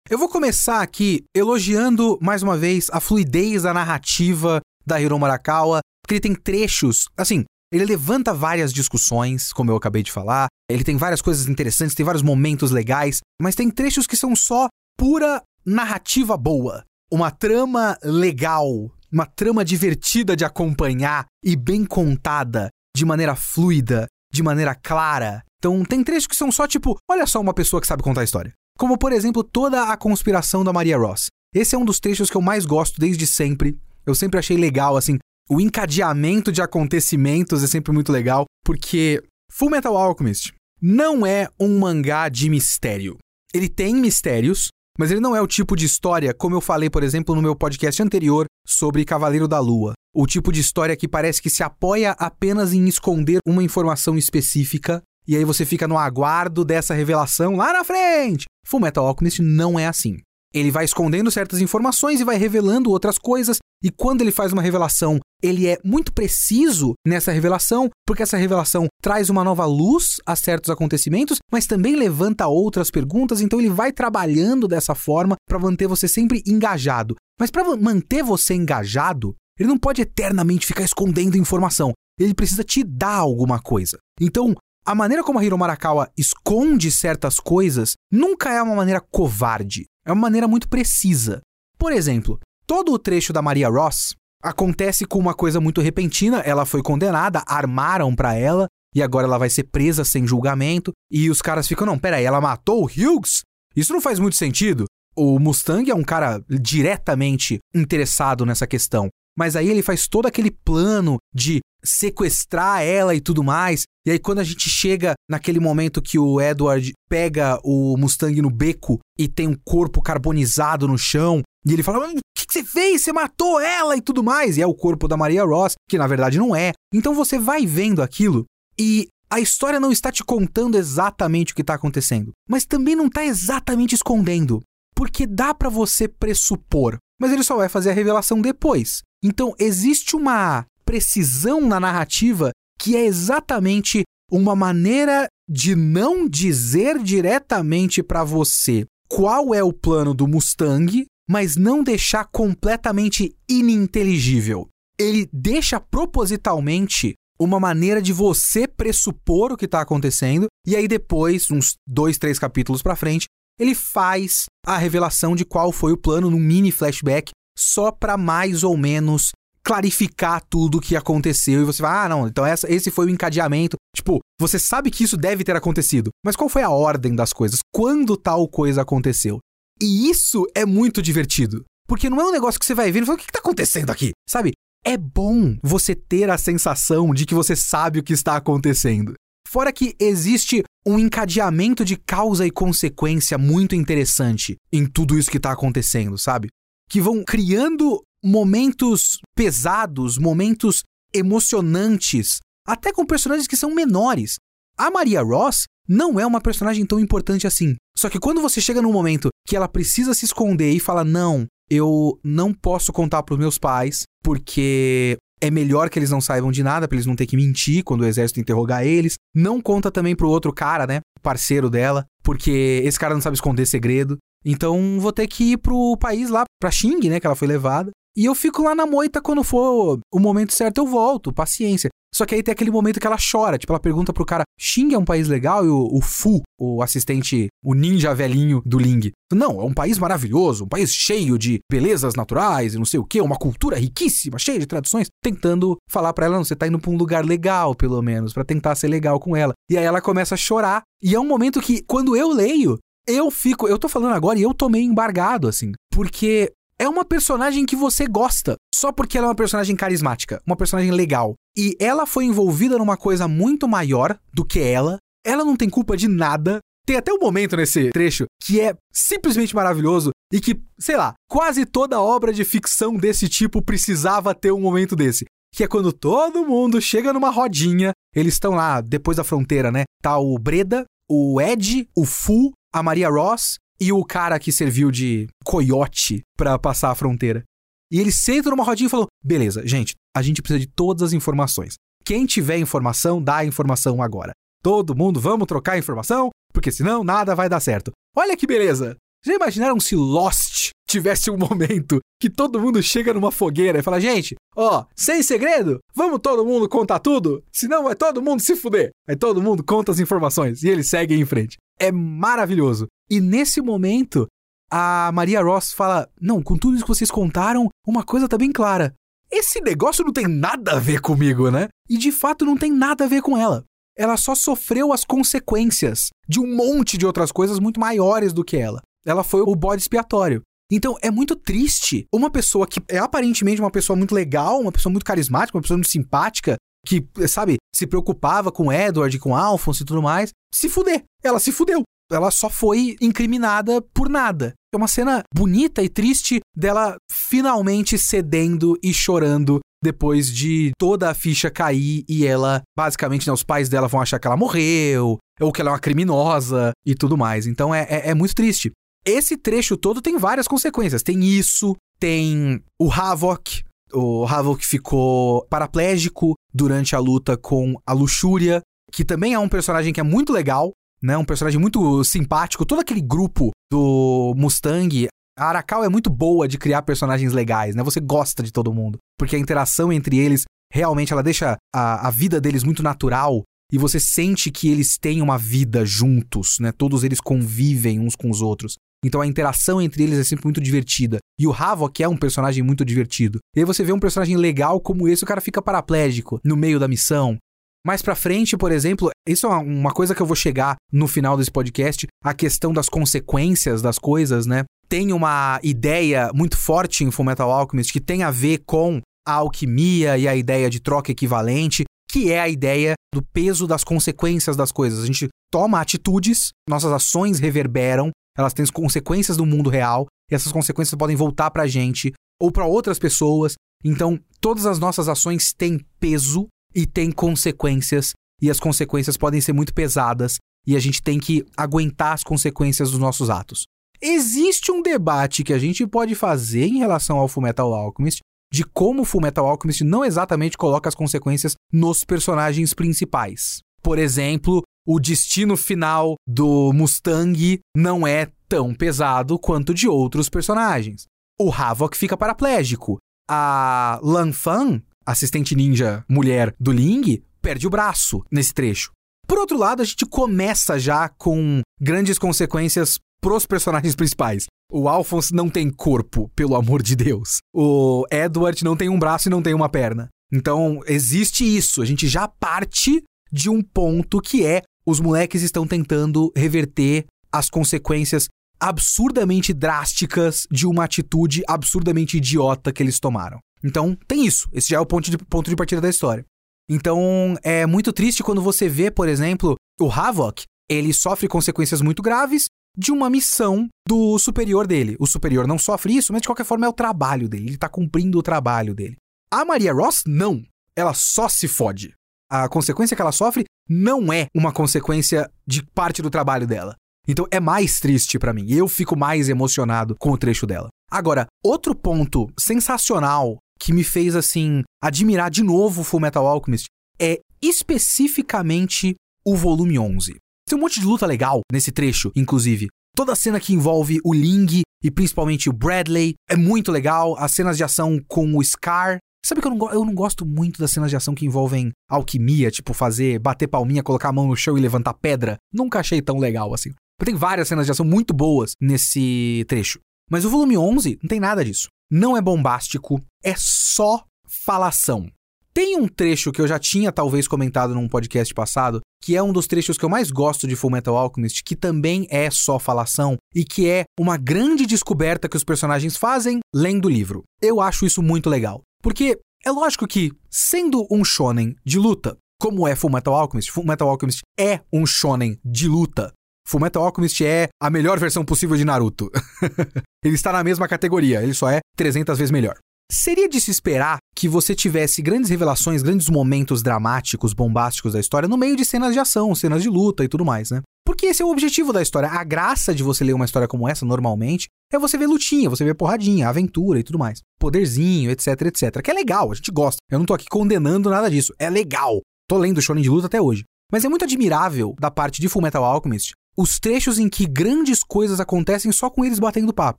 [0.09, 5.79] Eu vou começar aqui elogiando mais uma vez a fluidez da narrativa da Hiro Marakawa,
[6.03, 10.83] porque ele tem trechos, assim, ele levanta várias discussões, como eu acabei de falar, ele
[10.83, 15.41] tem várias coisas interessantes, tem vários momentos legais, mas tem trechos que são só pura
[15.65, 23.37] narrativa boa, uma trama legal, uma trama divertida de acompanhar e bem contada, de maneira
[23.37, 25.41] fluida, de maneira clara.
[25.59, 28.25] Então tem trechos que são só tipo, olha só uma pessoa que sabe contar a
[28.25, 28.53] história.
[28.77, 31.27] Como, por exemplo, toda a conspiração da Maria Ross.
[31.53, 33.77] Esse é um dos trechos que eu mais gosto desde sempre.
[34.05, 39.69] Eu sempre achei legal, assim, o encadeamento de acontecimentos é sempre muito legal, porque Full
[39.69, 43.17] Metal Alchemist não é um mangá de mistério.
[43.53, 47.03] Ele tem mistérios, mas ele não é o tipo de história, como eu falei, por
[47.03, 49.93] exemplo, no meu podcast anterior sobre Cavaleiro da Lua.
[50.15, 55.01] O tipo de história que parece que se apoia apenas em esconder uma informação específica
[55.27, 58.45] e aí você fica no aguardo dessa revelação lá na frente.
[58.65, 60.17] Full Metal Alchemist não é assim.
[60.53, 64.61] Ele vai escondendo certas informações e vai revelando outras coisas, e quando ele faz uma
[64.61, 70.35] revelação, ele é muito preciso nessa revelação, porque essa revelação traz uma nova luz a
[70.35, 75.87] certos acontecimentos, mas também levanta outras perguntas, então ele vai trabalhando dessa forma para manter
[75.87, 77.15] você sempre engajado.
[77.39, 81.91] Mas para manter você engajado, ele não pode eternamente ficar escondendo informação.
[82.19, 83.97] Ele precisa te dar alguma coisa.
[84.21, 89.85] Então, a maneira como a Hiro Marakawa esconde certas coisas nunca é uma maneira covarde.
[90.05, 91.41] É uma maneira muito precisa.
[91.77, 96.39] Por exemplo, todo o trecho da Maria Ross acontece com uma coisa muito repentina.
[96.39, 100.91] Ela foi condenada, armaram para ela e agora ela vai ser presa sem julgamento.
[101.09, 103.41] E os caras ficam: não, peraí, ela matou o Hughes?
[103.75, 104.85] Isso não faz muito sentido.
[105.15, 109.07] O Mustang é um cara diretamente interessado nessa questão.
[109.37, 113.83] Mas aí ele faz todo aquele plano de sequestrar ela e tudo mais.
[114.05, 118.49] E aí, quando a gente chega naquele momento que o Edward pega o Mustang no
[118.49, 122.63] beco e tem um corpo carbonizado no chão, e ele fala: O que, que você
[122.63, 123.01] fez?
[123.01, 124.57] Você matou ela e tudo mais.
[124.57, 126.73] E é o corpo da Maria Ross, que na verdade não é.
[126.93, 128.45] Então você vai vendo aquilo
[128.77, 133.07] e a história não está te contando exatamente o que está acontecendo, mas também não
[133.07, 134.61] está exatamente escondendo.
[134.95, 139.01] Porque dá para você pressupor, mas ele só vai fazer a revelação depois.
[139.23, 148.03] Então existe uma precisão na narrativa que é exatamente uma maneira de não dizer diretamente
[148.03, 154.67] para você qual é o plano do Mustang, mas não deixar completamente ininteligível.
[154.99, 161.49] Ele deixa propositalmente uma maneira de você pressupor o que está acontecendo, e aí depois,
[161.51, 163.25] uns dois, três capítulos para frente,
[163.59, 168.63] ele faz a revelação de qual foi o plano num mini flashback, só para mais
[168.63, 169.31] ou menos
[169.63, 173.09] clarificar tudo o que aconteceu e você vai, ah, não, então essa, esse foi o
[173.09, 173.77] encadeamento.
[173.95, 177.59] Tipo, você sabe que isso deve ter acontecido, mas qual foi a ordem das coisas?
[177.73, 179.39] Quando tal coisa aconteceu?
[179.81, 181.63] E isso é muito divertido.
[181.87, 183.39] Porque não é um negócio que você vai ver e fala, o que, que tá
[183.39, 184.11] acontecendo aqui?
[184.29, 184.53] Sabe?
[184.85, 189.13] É bom você ter a sensação de que você sabe o que está acontecendo.
[189.47, 195.37] Fora que existe um encadeamento de causa e consequência muito interessante em tudo isso que
[195.37, 196.47] está acontecendo, sabe?
[196.89, 204.35] Que vão criando momentos pesados, momentos emocionantes, até com personagens que são menores.
[204.77, 207.75] A Maria Ross não é uma personagem tão importante assim.
[207.95, 211.45] Só que quando você chega num momento que ela precisa se esconder e fala: Não,
[211.69, 216.63] eu não posso contar pros meus pais, porque é melhor que eles não saibam de
[216.63, 219.15] nada, pra eles não ter que mentir quando o exército interrogar eles.
[219.35, 221.01] Não conta também pro outro cara, né?
[221.21, 224.17] Parceiro dela, porque esse cara não sabe esconder segredo.
[224.45, 227.19] Então vou ter que ir pro país lá, pra Xing, né?
[227.19, 227.91] Que ela foi levada.
[228.15, 231.89] E eu fico lá na moita quando for o momento certo, eu volto, paciência.
[232.13, 234.93] Só que aí tem aquele momento que ela chora, tipo, ela pergunta pro cara: Xing
[234.93, 235.65] é um país legal?
[235.65, 239.11] E o, o Fu, o assistente, o ninja velhinho do Ling.
[239.33, 243.03] Não, é um país maravilhoso, um país cheio de belezas naturais e não sei o
[243.03, 245.07] que, uma cultura riquíssima, cheia de tradições.
[245.23, 248.45] Tentando falar para ela: não, você tá indo pra um lugar legal, pelo menos, para
[248.45, 249.53] tentar ser legal com ela.
[249.67, 250.83] E aí ela começa a chorar.
[251.01, 252.77] E é um momento que, quando eu leio,
[253.07, 253.67] eu fico.
[253.67, 255.71] Eu tô falando agora e eu tô meio embargado, assim.
[255.91, 260.55] Porque é uma personagem que você gosta, só porque ela é uma personagem carismática, uma
[260.55, 261.35] personagem legal.
[261.55, 264.97] E ela foi envolvida numa coisa muito maior do que ela.
[265.25, 266.59] Ela não tem culpa de nada.
[266.85, 271.65] Tem até um momento nesse trecho que é simplesmente maravilhoso e que, sei lá, quase
[271.65, 275.25] toda obra de ficção desse tipo precisava ter um momento desse.
[275.53, 279.83] Que é quando todo mundo chega numa rodinha, eles estão lá depois da fronteira, né?
[280.01, 284.89] Tá o Breda, o Ed, o Fu, a Maria Ross e o cara que serviu
[284.89, 287.43] de coiote para passar a fronteira.
[287.91, 291.13] E eles sentam numa rodinha e falam: beleza, gente, a gente precisa de todas as
[291.13, 291.75] informações.
[292.03, 294.31] Quem tiver informação, dá a informação agora.
[294.61, 297.91] Todo mundo, vamos trocar informação, porque senão nada vai dar certo.
[298.15, 298.97] Olha que beleza!
[299.25, 303.99] Já imaginaram se Lost tivesse um momento que todo mundo chega numa fogueira e fala:
[303.99, 307.43] gente, ó, sem segredo, vamos todo mundo contar tudo?
[307.51, 308.91] Senão vai todo mundo se fuder.
[309.07, 311.57] Aí todo mundo conta as informações e eles seguem em frente.
[311.83, 312.87] É maravilhoso.
[313.09, 314.25] E nesse momento,
[314.71, 318.53] a Maria Ross fala: Não, com tudo isso que vocês contaram, uma coisa tá bem
[318.53, 318.93] clara.
[319.29, 321.67] Esse negócio não tem nada a ver comigo, né?
[321.89, 323.65] E de fato não tem nada a ver com ela.
[323.97, 328.55] Ela só sofreu as consequências de um monte de outras coisas muito maiores do que
[328.55, 328.79] ela.
[329.05, 330.41] Ela foi o bode expiatório.
[330.71, 334.91] Então é muito triste uma pessoa que é aparentemente uma pessoa muito legal, uma pessoa
[334.91, 339.85] muito carismática, uma pessoa muito simpática, que, sabe, se preocupava com Edward, com Alphonse e
[339.85, 341.03] tudo mais, se fuder.
[341.23, 344.53] Ela se fudeu ela só foi incriminada por nada.
[344.73, 351.13] É uma cena bonita e triste dela finalmente cedendo e chorando depois de toda a
[351.13, 355.51] ficha cair e ela, basicamente, né, os pais dela vão achar que ela morreu, ou
[355.51, 357.45] que ela é uma criminosa e tudo mais.
[357.45, 358.71] Então é, é, é muito triste.
[359.05, 361.03] esse trecho todo tem várias consequências.
[361.03, 363.63] Tem isso, tem o Havok.
[363.93, 369.93] O Havok ficou paraplégico durante a luta com a Luxúria, que também é um personagem
[369.93, 371.17] que é muito legal, né?
[371.17, 372.65] Um personagem muito simpático.
[372.65, 375.07] Todo aquele grupo do Mustang.
[375.37, 377.83] A Arakawa é muito boa de criar personagens legais, né?
[377.83, 378.99] Você gosta de todo mundo.
[379.17, 383.77] Porque a interação entre eles realmente ela deixa a, a vida deles muito natural e
[383.77, 386.71] você sente que eles têm uma vida juntos, né?
[386.71, 388.77] Todos eles convivem uns com os outros.
[389.03, 391.17] Então a interação entre eles é sempre muito divertida.
[391.39, 393.39] E o Havok é um personagem muito divertido.
[393.55, 396.79] E aí você vê um personagem legal como esse, o cara fica paraplégico no meio
[396.79, 397.37] da missão.
[397.85, 401.35] Mais pra frente, por exemplo, isso é uma coisa que eu vou chegar no final
[401.35, 404.63] desse podcast, a questão das consequências das coisas, né?
[404.87, 410.17] Tem uma ideia muito forte em Fullmetal Alchemist que tem a ver com a alquimia
[410.17, 414.71] e a ideia de troca equivalente, que é a ideia do peso das consequências das
[414.71, 415.03] coisas.
[415.03, 420.51] A gente toma atitudes, nossas ações reverberam, elas têm consequências no mundo real, e essas
[420.51, 423.55] consequências podem voltar pra gente ou para outras pessoas.
[423.83, 429.53] Então, todas as nossas ações têm peso e têm consequências, e as consequências podem ser
[429.53, 433.65] muito pesadas, e a gente tem que aguentar as consequências dos nossos atos.
[434.01, 438.19] Existe um debate que a gente pode fazer em relação ao Fullmetal Alchemist
[438.51, 443.61] de como o Fullmetal Alchemist não exatamente coloca as consequências nos personagens principais.
[443.81, 451.05] Por exemplo, o destino final do Mustang não é tão pesado quanto de outros personagens.
[451.39, 452.97] O Havok fica paraplégico.
[453.29, 458.91] A Lan Fan, assistente ninja mulher do Ling, perde o braço nesse trecho.
[459.27, 464.45] Por outro lado, a gente começa já com grandes consequências pros personagens principais.
[464.69, 467.37] O Alphonse não tem corpo, pelo amor de Deus.
[467.53, 470.09] O Edward não tem um braço e não tem uma perna.
[470.31, 471.81] Então, existe isso.
[471.81, 477.49] A gente já parte de um ponto que é os moleques estão tentando reverter as
[477.49, 478.27] consequências
[478.59, 483.39] absurdamente drásticas de uma atitude absurdamente idiota que eles tomaram.
[483.63, 484.47] Então, tem isso.
[484.53, 486.25] Esse já é o ponto de, ponto de partida da história.
[486.69, 492.01] Então, é muito triste quando você vê, por exemplo, o Havok, ele sofre consequências muito
[492.01, 492.45] graves
[492.77, 494.95] de uma missão do superior dele.
[494.99, 497.49] O superior não sofre isso, mas de qualquer forma é o trabalho dele.
[497.49, 498.95] Ele tá cumprindo o trabalho dele.
[499.31, 500.43] A Maria Ross, não.
[500.75, 501.93] Ela só se fode.
[502.35, 506.75] A consequência que ela sofre não é uma consequência de parte do trabalho dela.
[507.07, 508.51] Então é mais triste para mim.
[508.51, 510.69] Eu fico mais emocionado com o trecho dela.
[510.89, 516.65] Agora, outro ponto sensacional que me fez assim admirar de novo Full Metal Alchemist
[516.99, 520.15] é especificamente o volume 11.
[520.49, 522.67] Tem um monte de luta legal nesse trecho, inclusive.
[522.95, 527.15] Toda a cena que envolve o Ling e principalmente o Bradley é muito legal.
[527.15, 530.59] As cenas de ação com o Scar Sabe que eu não, eu não gosto muito
[530.59, 534.35] das cenas de ação que envolvem alquimia, tipo fazer, bater palminha, colocar a mão no
[534.35, 535.37] chão e levantar pedra.
[535.53, 536.71] Nunca achei tão legal assim.
[537.03, 539.79] Tem várias cenas de ação muito boas nesse trecho.
[540.11, 541.69] Mas o volume 11 não tem nada disso.
[541.89, 545.09] Não é bombástico, é só falação.
[545.53, 549.31] Tem um trecho que eu já tinha talvez comentado num podcast passado, que é um
[549.31, 553.45] dos trechos que eu mais gosto de Fullmetal Alchemist, que também é só falação e
[553.45, 557.23] que é uma grande descoberta que os personagens fazem lendo o livro.
[557.41, 558.63] Eu acho isso muito legal.
[558.83, 564.19] Porque é lógico que, sendo um shonen de luta, como é Fullmetal Alchemist, Fullmetal Alchemist
[564.37, 566.11] é um shonen de luta.
[566.45, 569.09] Fullmetal Alchemist é a melhor versão possível de Naruto.
[570.03, 572.57] ele está na mesma categoria, ele só é 300 vezes melhor.
[572.91, 578.27] Seria de se esperar que você tivesse grandes revelações, grandes momentos dramáticos, bombásticos da história
[578.27, 580.61] no meio de cenas de ação, cenas de luta e tudo mais, né?
[580.93, 582.07] Porque esse é o objetivo da história.
[582.07, 585.65] A graça de você ler uma história como essa, normalmente, é você ver lutinha, você
[585.65, 587.19] ver porradinha, aventura e tudo mais.
[587.39, 588.79] Poderzinho, etc, etc.
[588.79, 589.79] Que é legal, a gente gosta.
[589.89, 591.33] Eu não tô aqui condenando nada disso.
[591.39, 591.99] É legal.
[592.29, 593.43] Tô lendo Shonen de luta até hoje.
[593.71, 598.19] Mas é muito admirável da parte de Fullmetal Alchemist os trechos em que grandes coisas
[598.19, 599.77] acontecem só com eles batendo papo.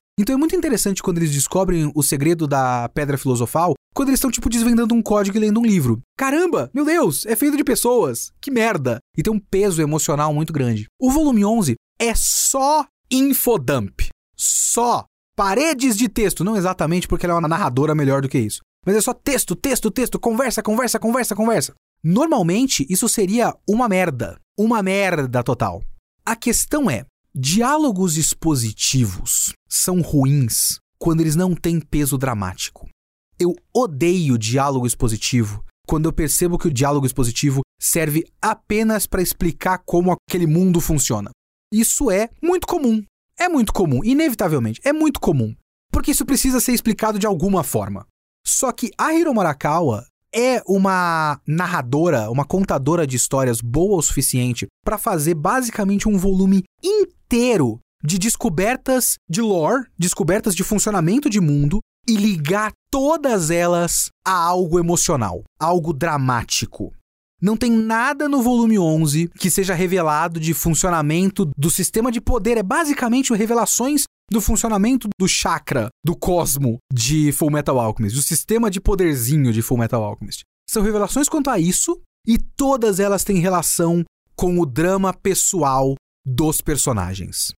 [0.19, 4.31] Então é muito interessante quando eles descobrem o segredo da pedra filosofal, quando eles estão
[4.31, 6.01] tipo desvendando um código e lendo um livro.
[6.19, 8.33] Caramba, meu Deus, é feito de pessoas.
[8.41, 8.99] Que merda.
[9.17, 10.87] E tem um peso emocional muito grande.
[11.01, 14.09] O volume 11 é só infodump.
[14.37, 15.05] Só
[15.37, 18.61] paredes de texto, não exatamente porque ela é uma narradora melhor do que isso.
[18.85, 21.75] Mas é só texto, texto, texto, conversa, conversa, conversa, conversa.
[22.03, 24.37] Normalmente isso seria uma merda.
[24.59, 25.83] Uma merda total.
[26.27, 27.05] A questão é:
[27.35, 32.89] diálogos expositivos são ruins quando eles não têm peso dramático.
[33.39, 39.79] Eu odeio diálogo expositivo quando eu percebo que o diálogo expositivo serve apenas para explicar
[39.85, 41.31] como aquele mundo funciona.
[41.73, 43.03] Isso é muito comum.
[43.39, 45.55] É muito comum, inevitavelmente, é muito comum.
[45.91, 48.07] Porque isso precisa ser explicado de alguma forma.
[48.47, 54.67] Só que a Hiro Marakawa é uma narradora, uma contadora de histórias boa o suficiente
[54.85, 61.81] para fazer basicamente um volume inteiro de descobertas de lore, descobertas de funcionamento de mundo
[62.07, 66.93] e ligar todas elas a algo emocional, algo dramático.
[67.41, 72.57] Não tem nada no volume 11 que seja revelado de funcionamento do sistema de poder.
[72.57, 78.71] É basicamente revelações do funcionamento do chakra, do cosmo de Full Metal Alchemist, do sistema
[78.71, 80.43] de poderzinho de Full Metal Alchemist.
[80.69, 86.61] São revelações quanto a isso e todas elas têm relação com o drama pessoal dos
[86.61, 87.53] personagens.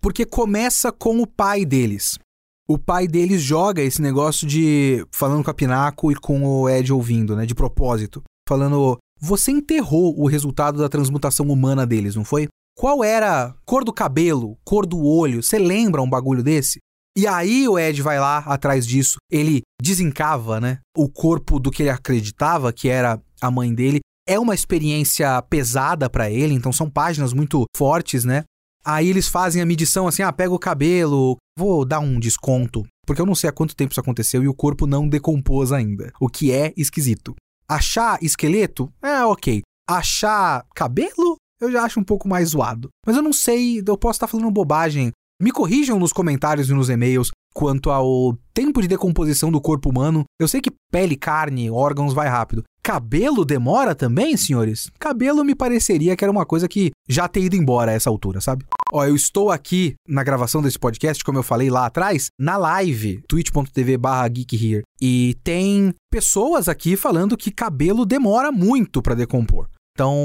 [0.00, 2.18] Porque começa com o pai deles.
[2.68, 6.92] O pai deles joga esse negócio de falando com a Pinaco e com o Ed
[6.92, 12.48] ouvindo, né, de propósito, falando você enterrou o resultado da transmutação humana deles, não foi?
[12.76, 15.42] Qual era cor do cabelo, cor do olho?
[15.42, 16.78] Você lembra um bagulho desse?
[17.16, 21.82] E aí o Ed vai lá atrás disso, ele desencava, né, o corpo do que
[21.82, 24.00] ele acreditava que era a mãe dele.
[24.26, 28.44] É uma experiência pesada para ele, então são páginas muito fortes, né?
[28.84, 33.20] Aí eles fazem a medição assim: ah, pega o cabelo, vou dar um desconto, porque
[33.20, 36.28] eu não sei há quanto tempo isso aconteceu e o corpo não decompôs ainda, o
[36.28, 37.34] que é esquisito.
[37.68, 38.92] Achar esqueleto?
[39.02, 39.62] É, ok.
[39.88, 41.36] Achar cabelo?
[41.60, 42.88] Eu já acho um pouco mais zoado.
[43.06, 45.12] Mas eu não sei, eu posso estar falando bobagem.
[45.40, 50.24] Me corrijam nos comentários e nos e-mails quanto ao tempo de decomposição do corpo humano.
[50.40, 52.64] Eu sei que pele, carne, órgãos vai rápido.
[52.84, 54.90] Cabelo demora também, senhores?
[54.98, 58.40] Cabelo me pareceria que era uma coisa que já ter ido embora a essa altura,
[58.40, 58.64] sabe?
[58.92, 63.22] Ó, eu estou aqui na gravação desse podcast, como eu falei lá atrás, na live,
[63.28, 64.82] twitch.tv barra geekhere.
[65.00, 69.68] E tem pessoas aqui falando que cabelo demora muito para decompor.
[69.94, 70.16] Então,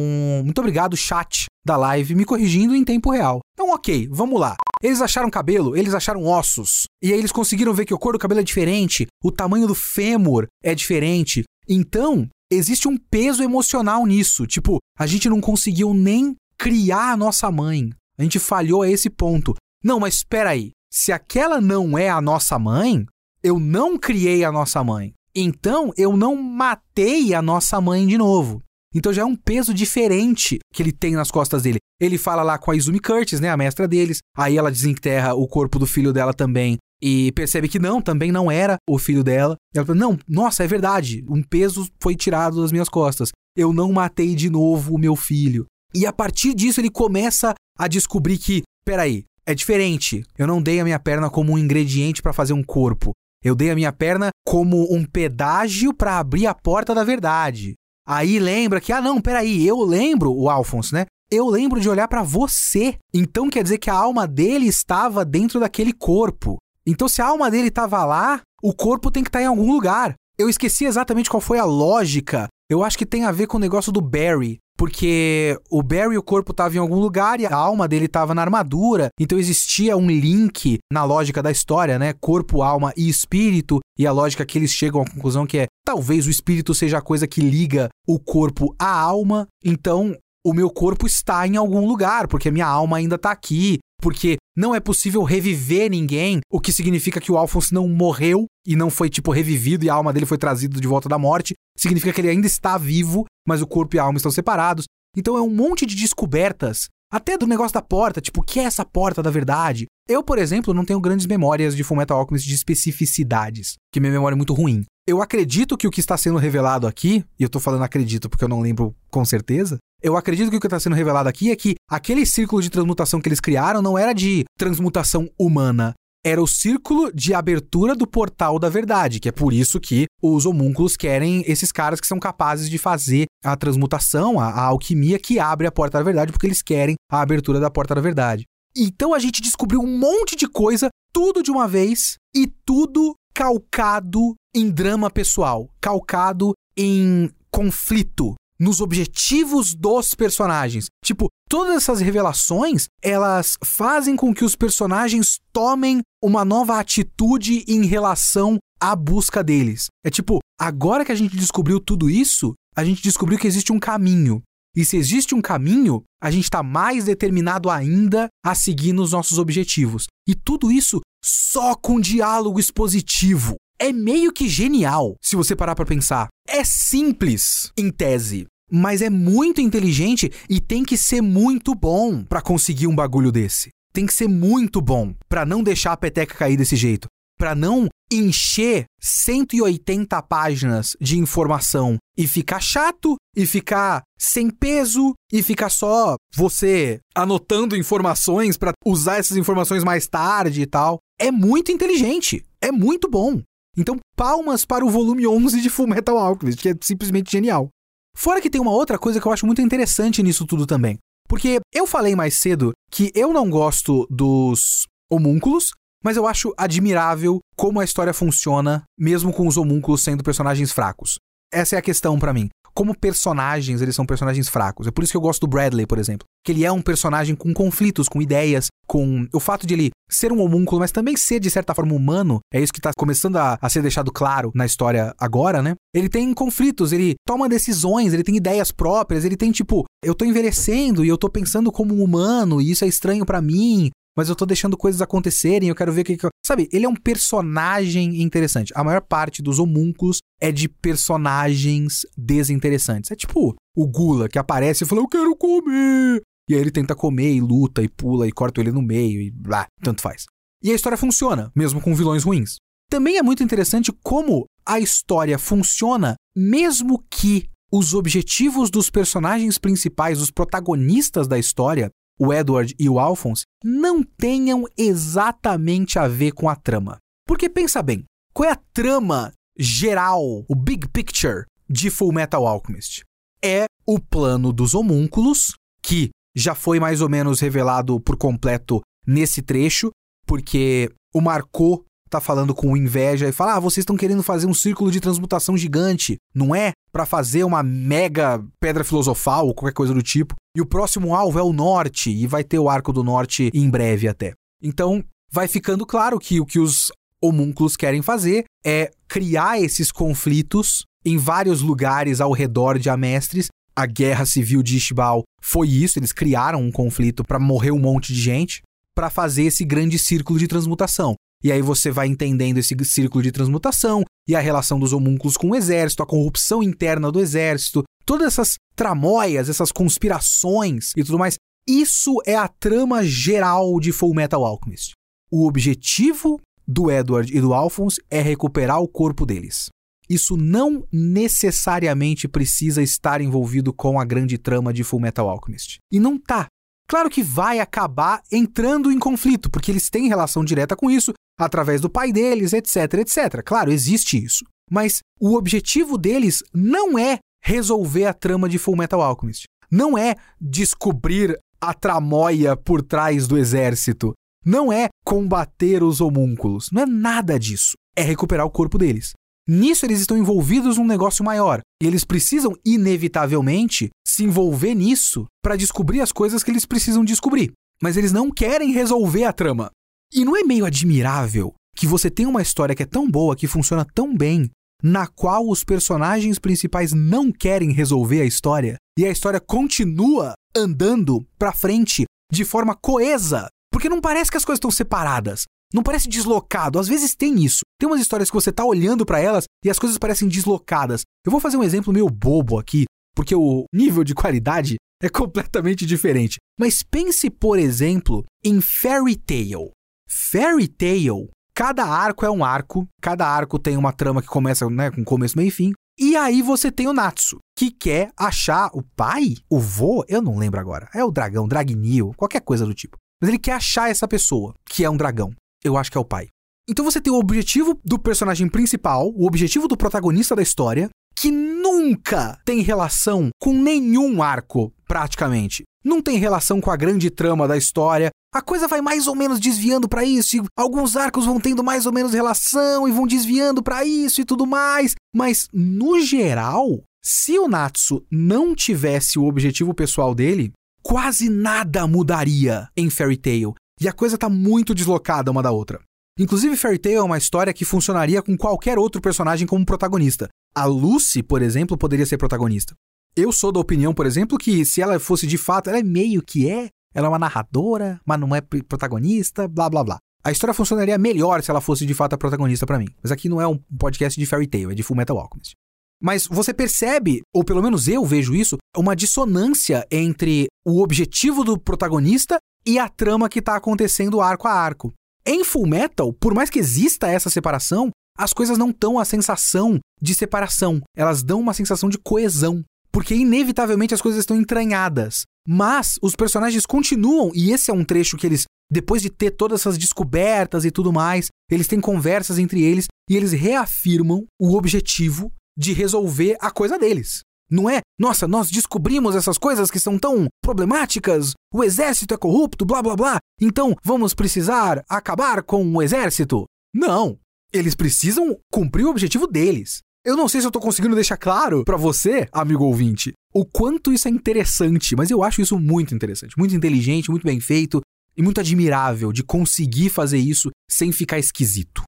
[0.44, 3.40] muito obrigado, chat da live, me corrigindo em tempo real.
[3.54, 4.56] Então, ok, vamos lá.
[4.82, 6.86] Eles acharam cabelo, eles acharam ossos.
[7.04, 9.76] E aí eles conseguiram ver que a cor do cabelo é diferente, o tamanho do
[9.76, 11.44] fêmur é diferente.
[11.70, 14.46] Então, existe um peso emocional nisso.
[14.46, 17.90] Tipo, a gente não conseguiu nem criar a nossa mãe.
[18.18, 19.56] A gente falhou a esse ponto.
[19.84, 20.72] Não, mas espera aí.
[20.92, 23.06] Se aquela não é a nossa mãe,
[23.44, 25.14] eu não criei a nossa mãe.
[25.36, 28.64] Então eu não matei a nossa mãe de novo.
[28.96, 31.78] Então já é um peso diferente que ele tem nas costas dele.
[32.00, 34.20] Ele fala lá com a Izumi Curtis, né, a mestra deles.
[34.36, 38.50] Aí ela desenterra o corpo do filho dela também e percebe que não, também não
[38.50, 39.56] era o filho dela.
[39.74, 41.24] Ela fala: "Não, nossa, é verdade.
[41.28, 43.32] Um peso foi tirado das minhas costas.
[43.56, 47.88] Eu não matei de novo o meu filho." E a partir disso ele começa a
[47.88, 50.24] descobrir que, peraí, é diferente.
[50.38, 53.12] Eu não dei a minha perna como um ingrediente para fazer um corpo.
[53.44, 57.76] Eu dei a minha perna como um pedágio para abrir a porta da verdade.
[58.06, 61.06] Aí lembra que, ah, não, peraí, eu lembro, o Alphonse, né?
[61.32, 62.98] Eu lembro de olhar para você.
[63.14, 66.58] Então quer dizer que a alma dele estava dentro daquele corpo.
[66.88, 69.72] Então, se a alma dele estava lá, o corpo tem que estar tá em algum
[69.72, 70.16] lugar.
[70.38, 72.48] Eu esqueci exatamente qual foi a lógica.
[72.70, 74.60] Eu acho que tem a ver com o negócio do Barry.
[74.78, 78.44] Porque o Barry, o corpo estava em algum lugar e a alma dele estava na
[78.44, 79.10] armadura.
[79.20, 82.14] Então existia um link na lógica da história, né?
[82.14, 83.80] Corpo, alma e espírito.
[83.98, 87.02] E a lógica que eles chegam à conclusão que é talvez o espírito seja a
[87.02, 89.48] coisa que liga o corpo à alma.
[89.66, 93.80] Então o meu corpo está em algum lugar, porque a minha alma ainda está aqui.
[94.00, 98.76] Porque não é possível reviver ninguém, o que significa que o Alphonse não morreu e
[98.76, 101.54] não foi, tipo, revivido e a alma dele foi trazida de volta da morte.
[101.78, 104.86] Significa que ele ainda está vivo mas o corpo e a alma estão separados.
[105.16, 108.64] Então é um monte de descobertas, até do negócio da porta, tipo, o que é
[108.64, 109.86] essa porta da verdade?
[110.10, 114.36] Eu, por exemplo, não tenho grandes memórias de Fullmetal Alchemist de especificidades, que minha memória
[114.36, 114.84] é muito ruim.
[115.08, 118.44] Eu acredito que o que está sendo revelado aqui, e eu tô falando acredito porque
[118.44, 121.56] eu não lembro com certeza, eu acredito que o que está sendo revelado aqui é
[121.56, 125.94] que aquele círculo de transmutação que eles criaram não era de transmutação humana,
[126.26, 130.46] era o círculo de abertura do portal da verdade, que é por isso que os
[130.46, 135.40] homúnculos querem esses caras que são capazes de fazer a transmutação, a, a alquimia que
[135.40, 138.44] abre a porta da verdade, porque eles querem a abertura da porta da verdade.
[138.76, 144.36] Então a gente descobriu um monte de coisa, tudo de uma vez, e tudo calcado
[144.58, 150.88] em drama pessoal, calcado em conflito, nos objetivos dos personagens.
[151.06, 157.86] Tipo, todas essas revelações, elas fazem com que os personagens tomem uma nova atitude em
[157.86, 159.88] relação à busca deles.
[160.04, 163.80] É tipo, agora que a gente descobriu tudo isso, a gente descobriu que existe um
[163.80, 164.42] caminho.
[164.76, 169.38] E se existe um caminho, a gente está mais determinado ainda a seguir nos nossos
[169.38, 170.06] objetivos.
[170.28, 173.56] E tudo isso só com diálogo expositivo.
[173.80, 176.28] É meio que genial, se você parar para pensar.
[176.48, 182.42] É simples, em tese, mas é muito inteligente e tem que ser muito bom para
[182.42, 183.70] conseguir um bagulho desse.
[183.94, 187.08] Tem que ser muito bom para não deixar a peteca cair desse jeito.
[187.40, 195.44] para não encher 180 páginas de informação e ficar chato e ficar sem peso e
[195.44, 200.98] ficar só você anotando informações para usar essas informações mais tarde e tal.
[201.20, 203.40] É muito inteligente, é muito bom.
[203.78, 207.70] Então, palmas para o volume 11 de Full Metal Alchemist, que é simplesmente genial.
[208.16, 210.98] Fora que tem uma outra coisa que eu acho muito interessante nisso tudo também.
[211.30, 215.72] Porque eu falei mais cedo que eu não gosto dos homúnculos,
[216.04, 221.20] mas eu acho admirável como a história funciona, mesmo com os homúnculos sendo personagens fracos.
[221.54, 222.50] Essa é a questão para mim.
[222.78, 224.86] Como personagens, eles são personagens fracos.
[224.86, 226.28] É por isso que eu gosto do Bradley, por exemplo.
[226.46, 230.32] Que ele é um personagem com conflitos, com ideias, com o fato de ele ser
[230.32, 232.40] um homúnculo, mas também ser, de certa forma, humano.
[232.54, 235.74] É isso que tá começando a, a ser deixado claro na história agora, né?
[235.92, 240.24] Ele tem conflitos, ele toma decisões, ele tem ideias próprias, ele tem tipo, eu tô
[240.24, 244.30] envelhecendo e eu tô pensando como um humano, e isso é estranho para mim mas
[244.30, 246.28] eu tô deixando coisas acontecerem, eu quero ver o que, que.
[246.44, 248.74] Sabe, ele é um personagem interessante.
[248.76, 253.12] A maior parte dos homúnculos é de personagens desinteressantes.
[253.12, 256.22] É tipo o Gula, que aparece e fala, eu quero comer.
[256.50, 259.30] E aí ele tenta comer e luta e pula e corta ele no meio e
[259.30, 260.26] blá, tanto faz.
[260.64, 262.56] E a história funciona, mesmo com vilões ruins.
[262.90, 270.22] Também é muito interessante como a história funciona, mesmo que os objetivos dos personagens principais,
[270.22, 276.50] os protagonistas da história, o Edward e o Alphonse, não tenham exatamente a ver com
[276.50, 276.98] a trama.
[277.28, 278.04] Porque pensa bem,
[278.34, 283.04] qual é a trama geral, o big picture de Full Metal Alchemist?
[283.44, 289.42] É o plano dos homúnculos, que já foi mais ou menos revelado por completo nesse
[289.42, 289.92] trecho,
[290.26, 294.54] porque o Marco tá falando com inveja e fala: "Ah, vocês estão querendo fazer um
[294.54, 296.72] círculo de transmutação gigante, não é?
[296.92, 300.36] Para fazer uma mega pedra filosofal ou qualquer coisa do tipo.
[300.56, 303.70] E o próximo alvo é o norte e vai ter o arco do norte em
[303.70, 304.34] breve até.
[304.62, 306.92] Então, vai ficando claro que o que os
[307.22, 313.48] homúnculos querem fazer é criar esses conflitos em vários lugares ao redor de Amestres.
[313.76, 318.12] A guerra civil de Ishbal foi isso, eles criaram um conflito para morrer um monte
[318.12, 318.62] de gente,
[318.96, 321.16] para fazer esse grande círculo de transmutação.
[321.44, 325.52] E aí você vai entendendo esse círculo de transmutação e a relação dos homúnculos com
[325.52, 331.36] o exército, a corrupção interna do exército, todas essas tramóias, essas conspirações e tudo mais.
[331.68, 334.94] Isso é a trama geral de Full Metal Alchemist.
[335.30, 339.70] O objetivo do Edward e do Alphonse é recuperar o corpo deles.
[340.10, 345.80] Isso não necessariamente precisa estar envolvido com a grande trama de Full Metal Alchemist.
[345.92, 346.48] E não tá.
[346.90, 351.82] Claro que vai acabar entrando em conflito, porque eles têm relação direta com isso, através
[351.82, 353.44] do pai deles, etc, etc.
[353.44, 354.46] Claro, existe isso.
[354.72, 359.44] Mas o objetivo deles não é resolver a trama de Full Metal Alchemist.
[359.70, 364.14] Não é descobrir a tramóia por trás do exército.
[364.46, 366.70] Não é combater os homúnculos.
[366.72, 367.74] Não é nada disso.
[367.96, 369.12] É recuperar o corpo deles.
[369.48, 371.62] Nisso eles estão envolvidos num negócio maior.
[371.82, 377.54] E eles precisam, inevitavelmente, se envolver nisso para descobrir as coisas que eles precisam descobrir.
[377.82, 379.72] Mas eles não querem resolver a trama.
[380.14, 383.48] E não é meio admirável que você tem uma história que é tão boa, que
[383.48, 384.50] funciona tão bem,
[384.82, 391.26] na qual os personagens principais não querem resolver a história e a história continua andando
[391.38, 395.44] pra frente de forma coesa, porque não parece que as coisas estão separadas.
[395.74, 397.60] Não parece deslocado, às vezes tem isso.
[397.80, 401.02] Tem umas histórias que você tá olhando para elas e as coisas parecem deslocadas.
[401.26, 405.86] Eu vou fazer um exemplo meio bobo aqui, porque o nível de qualidade é completamente
[405.86, 406.38] diferente.
[406.58, 409.72] Mas pense, por exemplo, em Fairy Tail.
[410.10, 414.90] Fairy Tail, cada arco é um arco, cada arco tem uma trama que começa né,
[414.90, 415.74] com começo, meio e fim.
[416.00, 420.38] E aí você tem o Natsu, que quer achar o pai, o vô, eu não
[420.38, 420.88] lembro agora.
[420.94, 422.98] É o dragão, Dragnil, qualquer coisa do tipo.
[423.20, 425.32] Mas ele quer achar essa pessoa, que é um dragão
[425.68, 426.28] eu acho que é o pai.
[426.70, 431.32] Então você tem o objetivo do personagem principal, o objetivo do protagonista da história, que
[431.32, 435.64] nunca tem relação com nenhum arco, praticamente.
[435.84, 438.10] Não tem relação com a grande trama da história.
[438.34, 441.94] A coisa vai mais ou menos desviando para isso, alguns arcos vão tendo mais ou
[441.94, 447.48] menos relação e vão desviando para isso e tudo mais, mas no geral, se o
[447.48, 450.52] Natsu não tivesse o objetivo pessoal dele,
[450.84, 453.56] quase nada mudaria em Fairy Tail.
[453.80, 455.80] E a coisa tá muito deslocada uma da outra.
[456.20, 460.28] Inclusive, Fairy Tail é uma história que funcionaria com qualquer outro personagem como protagonista.
[460.56, 462.74] A Lucy, por exemplo, poderia ser protagonista.
[463.16, 466.24] Eu sou da opinião, por exemplo, que se ela fosse de fato, ela é meio
[466.24, 469.98] que é, ela é uma narradora, mas não é protagonista, blá blá blá.
[470.24, 472.88] A história funcionaria melhor se ela fosse de fato a protagonista para mim.
[473.02, 475.54] Mas aqui não é um podcast de Fairy Tail, é de Full Metal Alchemist.
[476.02, 481.60] Mas você percebe, ou pelo menos eu vejo isso, uma dissonância entre o objetivo do
[481.60, 482.38] protagonista
[482.68, 484.94] e a trama que está acontecendo arco a arco.
[485.26, 489.80] em Full Metal, por mais que exista essa separação, as coisas não dão a sensação
[490.02, 492.64] de separação, elas dão uma sensação de coesão.
[492.92, 495.24] Porque inevitavelmente as coisas estão entranhadas.
[495.48, 499.62] Mas os personagens continuam, e esse é um trecho que eles, depois de ter todas
[499.62, 505.32] essas descobertas e tudo mais, eles têm conversas entre eles e eles reafirmam o objetivo
[505.58, 507.22] de resolver a coisa deles.
[507.50, 512.66] Não é, nossa, nós descobrimos essas coisas que são tão problemáticas, o exército é corrupto,
[512.66, 516.46] blá blá blá, então vamos precisar acabar com o exército.
[516.74, 517.18] Não,
[517.54, 519.80] eles precisam cumprir o objetivo deles.
[520.06, 523.92] Eu não sei se eu tô conseguindo deixar claro para você, amigo ouvinte, o quanto
[523.92, 527.82] isso é interessante, mas eu acho isso muito interessante, muito inteligente, muito bem feito
[528.16, 531.84] e muito admirável de conseguir fazer isso sem ficar esquisito.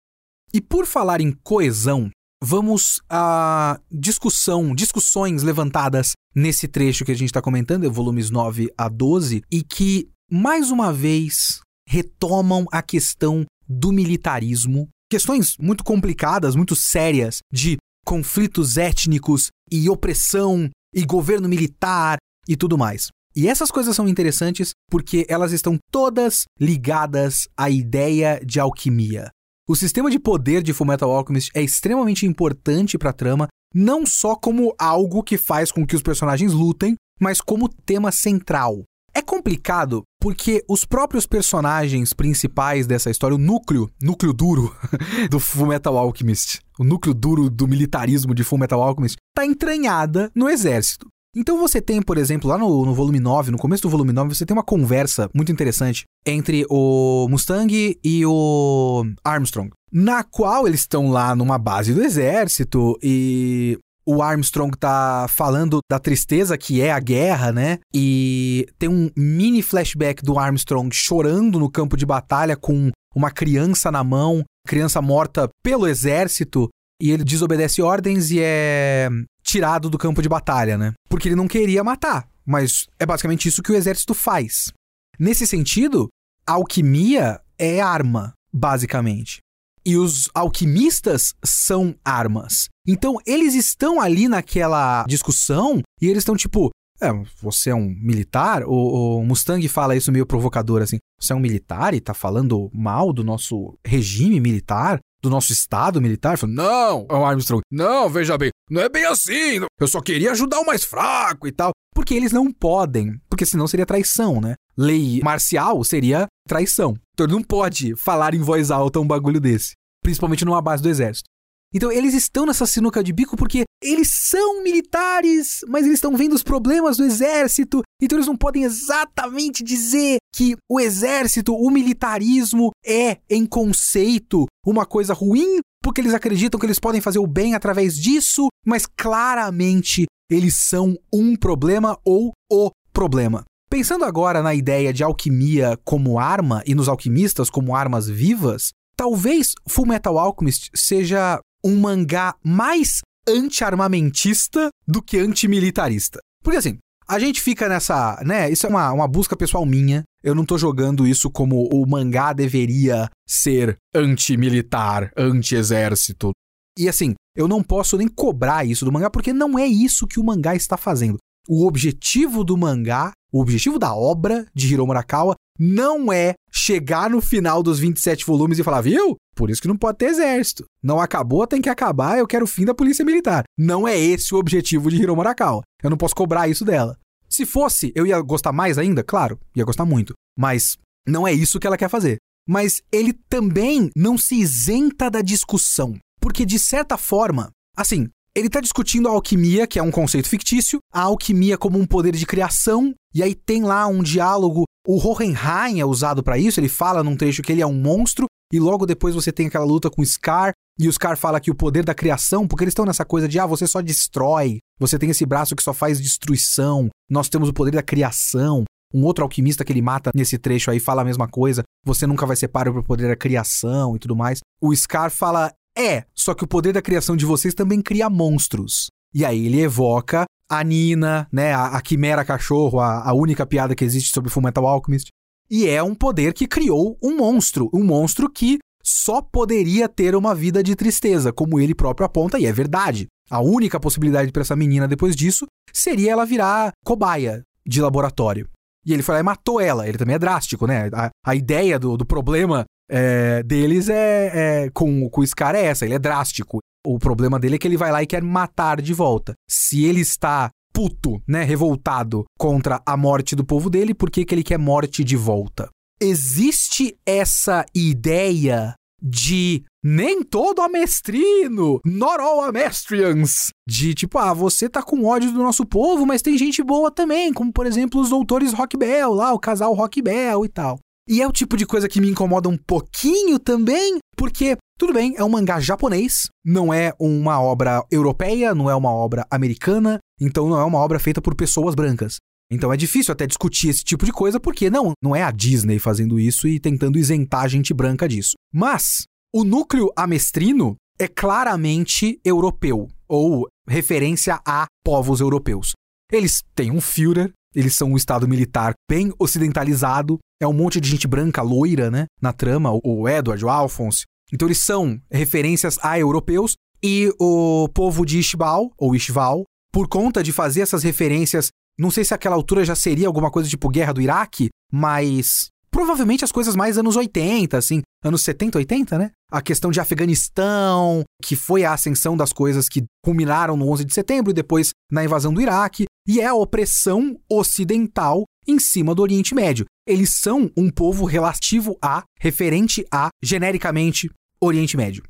[0.53, 2.09] E por falar em coesão,
[2.43, 8.87] vamos à discussão, discussões levantadas nesse trecho que a gente está comentando, volumes 9 a
[8.87, 14.87] 12, e que, mais uma vez, retomam a questão do militarismo.
[15.11, 22.17] Questões muito complicadas, muito sérias, de conflitos étnicos e opressão e governo militar
[22.47, 23.07] e tudo mais.
[23.35, 29.29] E essas coisas são interessantes porque elas estão todas ligadas à ideia de alquimia.
[29.69, 34.35] O sistema de poder de Fullmetal Alchemist é extremamente importante para a trama, não só
[34.35, 38.81] como algo que faz com que os personagens lutem, mas como tema central.
[39.13, 44.75] É complicado porque os próprios personagens principais dessa história, o núcleo, núcleo duro
[45.29, 51.07] do Fullmetal Alchemist, o núcleo duro do militarismo de Fullmetal Alchemist, está entranhada no exército.
[51.39, 54.35] Então você tem, por exemplo, lá no, no, volume 9, no começo do volume 9,
[54.35, 60.81] você tem uma conversa muito interessante entre o Mustang e o Armstrong, na qual eles
[60.81, 66.91] estão lá numa base do exército e o Armstrong tá falando da tristeza que é
[66.91, 67.79] a guerra, né?
[67.93, 73.89] E tem um mini flashback do Armstrong chorando no campo de batalha com uma criança
[73.89, 76.67] na mão, criança morta pelo exército,
[77.01, 79.09] e ele desobedece ordens e é
[79.49, 80.93] tirado do campo de batalha, né?
[81.09, 82.27] Porque ele não queria matar.
[82.45, 84.71] Mas é basicamente isso que o exército faz.
[85.19, 86.07] Nesse sentido,
[86.45, 89.39] alquimia é arma, basicamente.
[89.85, 92.67] E os alquimistas são armas.
[92.87, 96.69] Então, eles estão ali naquela discussão e eles estão tipo.
[97.01, 97.09] É,
[97.41, 98.63] você é um militar?
[98.65, 100.97] O, o, Mustang fala isso meio provocador assim.
[101.19, 104.99] Você é um militar e tá falando mal do nosso regime militar?
[105.21, 109.59] Do nosso estado militar, falou: Não, o Armstrong, não, veja bem, não é bem assim.
[109.79, 111.71] Eu só queria ajudar o mais fraco e tal.
[111.93, 114.55] Porque eles não podem, porque senão seria traição, né?
[114.77, 116.95] Lei marcial seria traição.
[117.13, 120.89] Então ele não pode falar em voz alta um bagulho desse, principalmente numa base do
[120.89, 121.29] exército.
[121.73, 126.33] Então eles estão nessa sinuca de bico porque eles são militares, mas eles estão vendo
[126.33, 132.71] os problemas do exército, então eles não podem exatamente dizer que o exército, o militarismo
[132.85, 137.55] é, em conceito, uma coisa ruim, porque eles acreditam que eles podem fazer o bem
[137.55, 143.43] através disso, mas claramente eles são um problema ou o problema.
[143.69, 149.53] Pensando agora na ideia de alquimia como arma e nos alquimistas como armas vivas, talvez
[149.67, 156.19] Fullmetal Alchemist seja um mangá mais anti-armamentista do que antimilitarista.
[156.43, 156.79] Porque assim,
[157.09, 158.51] a gente fica nessa, né?
[158.51, 160.03] Isso é uma, uma busca pessoal minha.
[160.23, 166.31] Eu não tô jogando isso como o mangá deveria ser anti-militar, anti-exército.
[166.77, 170.19] E assim, eu não posso nem cobrar isso do mangá porque não é isso que
[170.19, 171.17] o mangá está fazendo.
[171.47, 177.21] O objetivo do mangá, o objetivo da obra de Hiro Murakawa não é chegar no
[177.21, 179.15] final dos 27 volumes e falar, viu?
[179.35, 180.65] Por isso que não pode ter exército.
[180.83, 183.43] Não acabou, tem que acabar, eu quero o fim da polícia militar.
[183.57, 185.61] Não é esse o objetivo de Hiro Murakawa.
[185.81, 186.97] Eu não posso cobrar isso dela.
[187.29, 189.03] Se fosse, eu ia gostar mais ainda?
[189.03, 190.13] Claro, ia gostar muito.
[190.37, 190.77] Mas
[191.07, 192.17] não é isso que ela quer fazer.
[192.47, 195.97] Mas ele também não se isenta da discussão.
[196.19, 198.09] Porque, de certa forma, assim,
[198.39, 202.15] ele está discutindo a alquimia, que é um conceito fictício, a alquimia como um poder
[202.15, 204.63] de criação, e aí tem lá um diálogo.
[204.87, 208.25] O Hohenheim é usado para isso, ele fala num trecho que ele é um monstro,
[208.51, 211.51] e logo depois você tem aquela luta com o Scar, e o Scar fala que
[211.51, 214.97] o poder da criação, porque eles estão nessa coisa de, ah, você só destrói, você
[214.97, 218.63] tem esse braço que só faz destruição, nós temos o poder da criação.
[218.91, 222.25] Um outro alquimista que ele mata nesse trecho aí fala a mesma coisa, você nunca
[222.25, 224.39] vai ser páreo pro poder da criação e tudo mais.
[224.59, 228.87] O Scar fala, é, só que o poder da criação de vocês também cria monstros.
[229.13, 233.75] E aí ele evoca a Nina, né, a, a quimera cachorro, a, a única piada
[233.75, 235.09] que existe sobre Fullmetal Alchemist.
[235.49, 240.33] E é um poder que criou um monstro, um monstro que só poderia ter uma
[240.33, 243.07] vida de tristeza, como ele próprio aponta, e é verdade.
[243.29, 248.47] A única possibilidade para essa menina depois disso seria ela virar cobaia de laboratório.
[248.85, 249.87] E ele foi lá e matou ela.
[249.87, 250.89] Ele também é drástico, né?
[250.93, 255.65] A, a ideia do, do problema é, deles é, é com, com o Scar é
[255.65, 256.59] essa, ele é drástico.
[256.85, 259.33] O problema dele é que ele vai lá e quer matar de volta.
[259.49, 264.33] Se ele está puto, né, revoltado contra a morte do povo dele, por que, que
[264.33, 265.69] ele quer morte de volta?
[266.01, 274.81] Existe essa ideia de nem todo amestrino, not all amestrians, de tipo, ah, você tá
[274.83, 278.53] com ódio do nosso povo, mas tem gente boa também, como por exemplo os doutores
[278.53, 280.79] Rock Bell lá, o casal Rock Bell e tal.
[281.09, 285.15] E é o tipo de coisa que me incomoda um pouquinho também, porque, tudo bem,
[285.17, 290.47] é um mangá japonês, não é uma obra europeia, não é uma obra americana, então
[290.47, 292.17] não é uma obra feita por pessoas brancas.
[292.51, 295.79] Então é difícil até discutir esse tipo de coisa, porque não, não é a Disney
[295.79, 298.33] fazendo isso e tentando isentar a gente branca disso.
[298.53, 305.73] Mas o núcleo amestrino é claramente europeu, ou referência a povos europeus.
[306.11, 310.89] Eles têm um Führer, eles são um estado militar bem ocidentalizado, é um monte de
[310.89, 312.05] gente branca, loira, né?
[312.21, 314.03] Na trama, o Edward, o Alphonse.
[314.31, 320.23] Então eles são referências a europeus e o povo de Ishbal, ou Ishval, por conta
[320.23, 323.93] de fazer essas referências, não sei se aquela altura já seria alguma coisa tipo Guerra
[323.93, 329.11] do Iraque, mas provavelmente as coisas mais anos 80, assim, anos 70, 80, né?
[329.31, 333.93] A questão de Afeganistão, que foi a ascensão das coisas que culminaram no 11 de
[333.93, 339.01] setembro e depois na invasão do Iraque, e é a opressão ocidental em cima do
[339.01, 339.65] Oriente Médio.
[339.87, 344.09] Eles são um povo relativo a, referente a, genericamente,
[344.41, 345.03] Oriente Médio.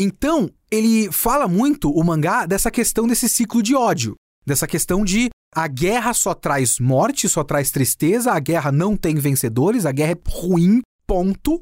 [0.00, 4.14] Então, ele fala muito, o mangá, dessa questão desse ciclo de ódio.
[4.44, 9.14] Dessa questão de a guerra só traz morte, só traz tristeza, a guerra não tem
[9.16, 11.60] vencedores, a guerra é ruim, ponto.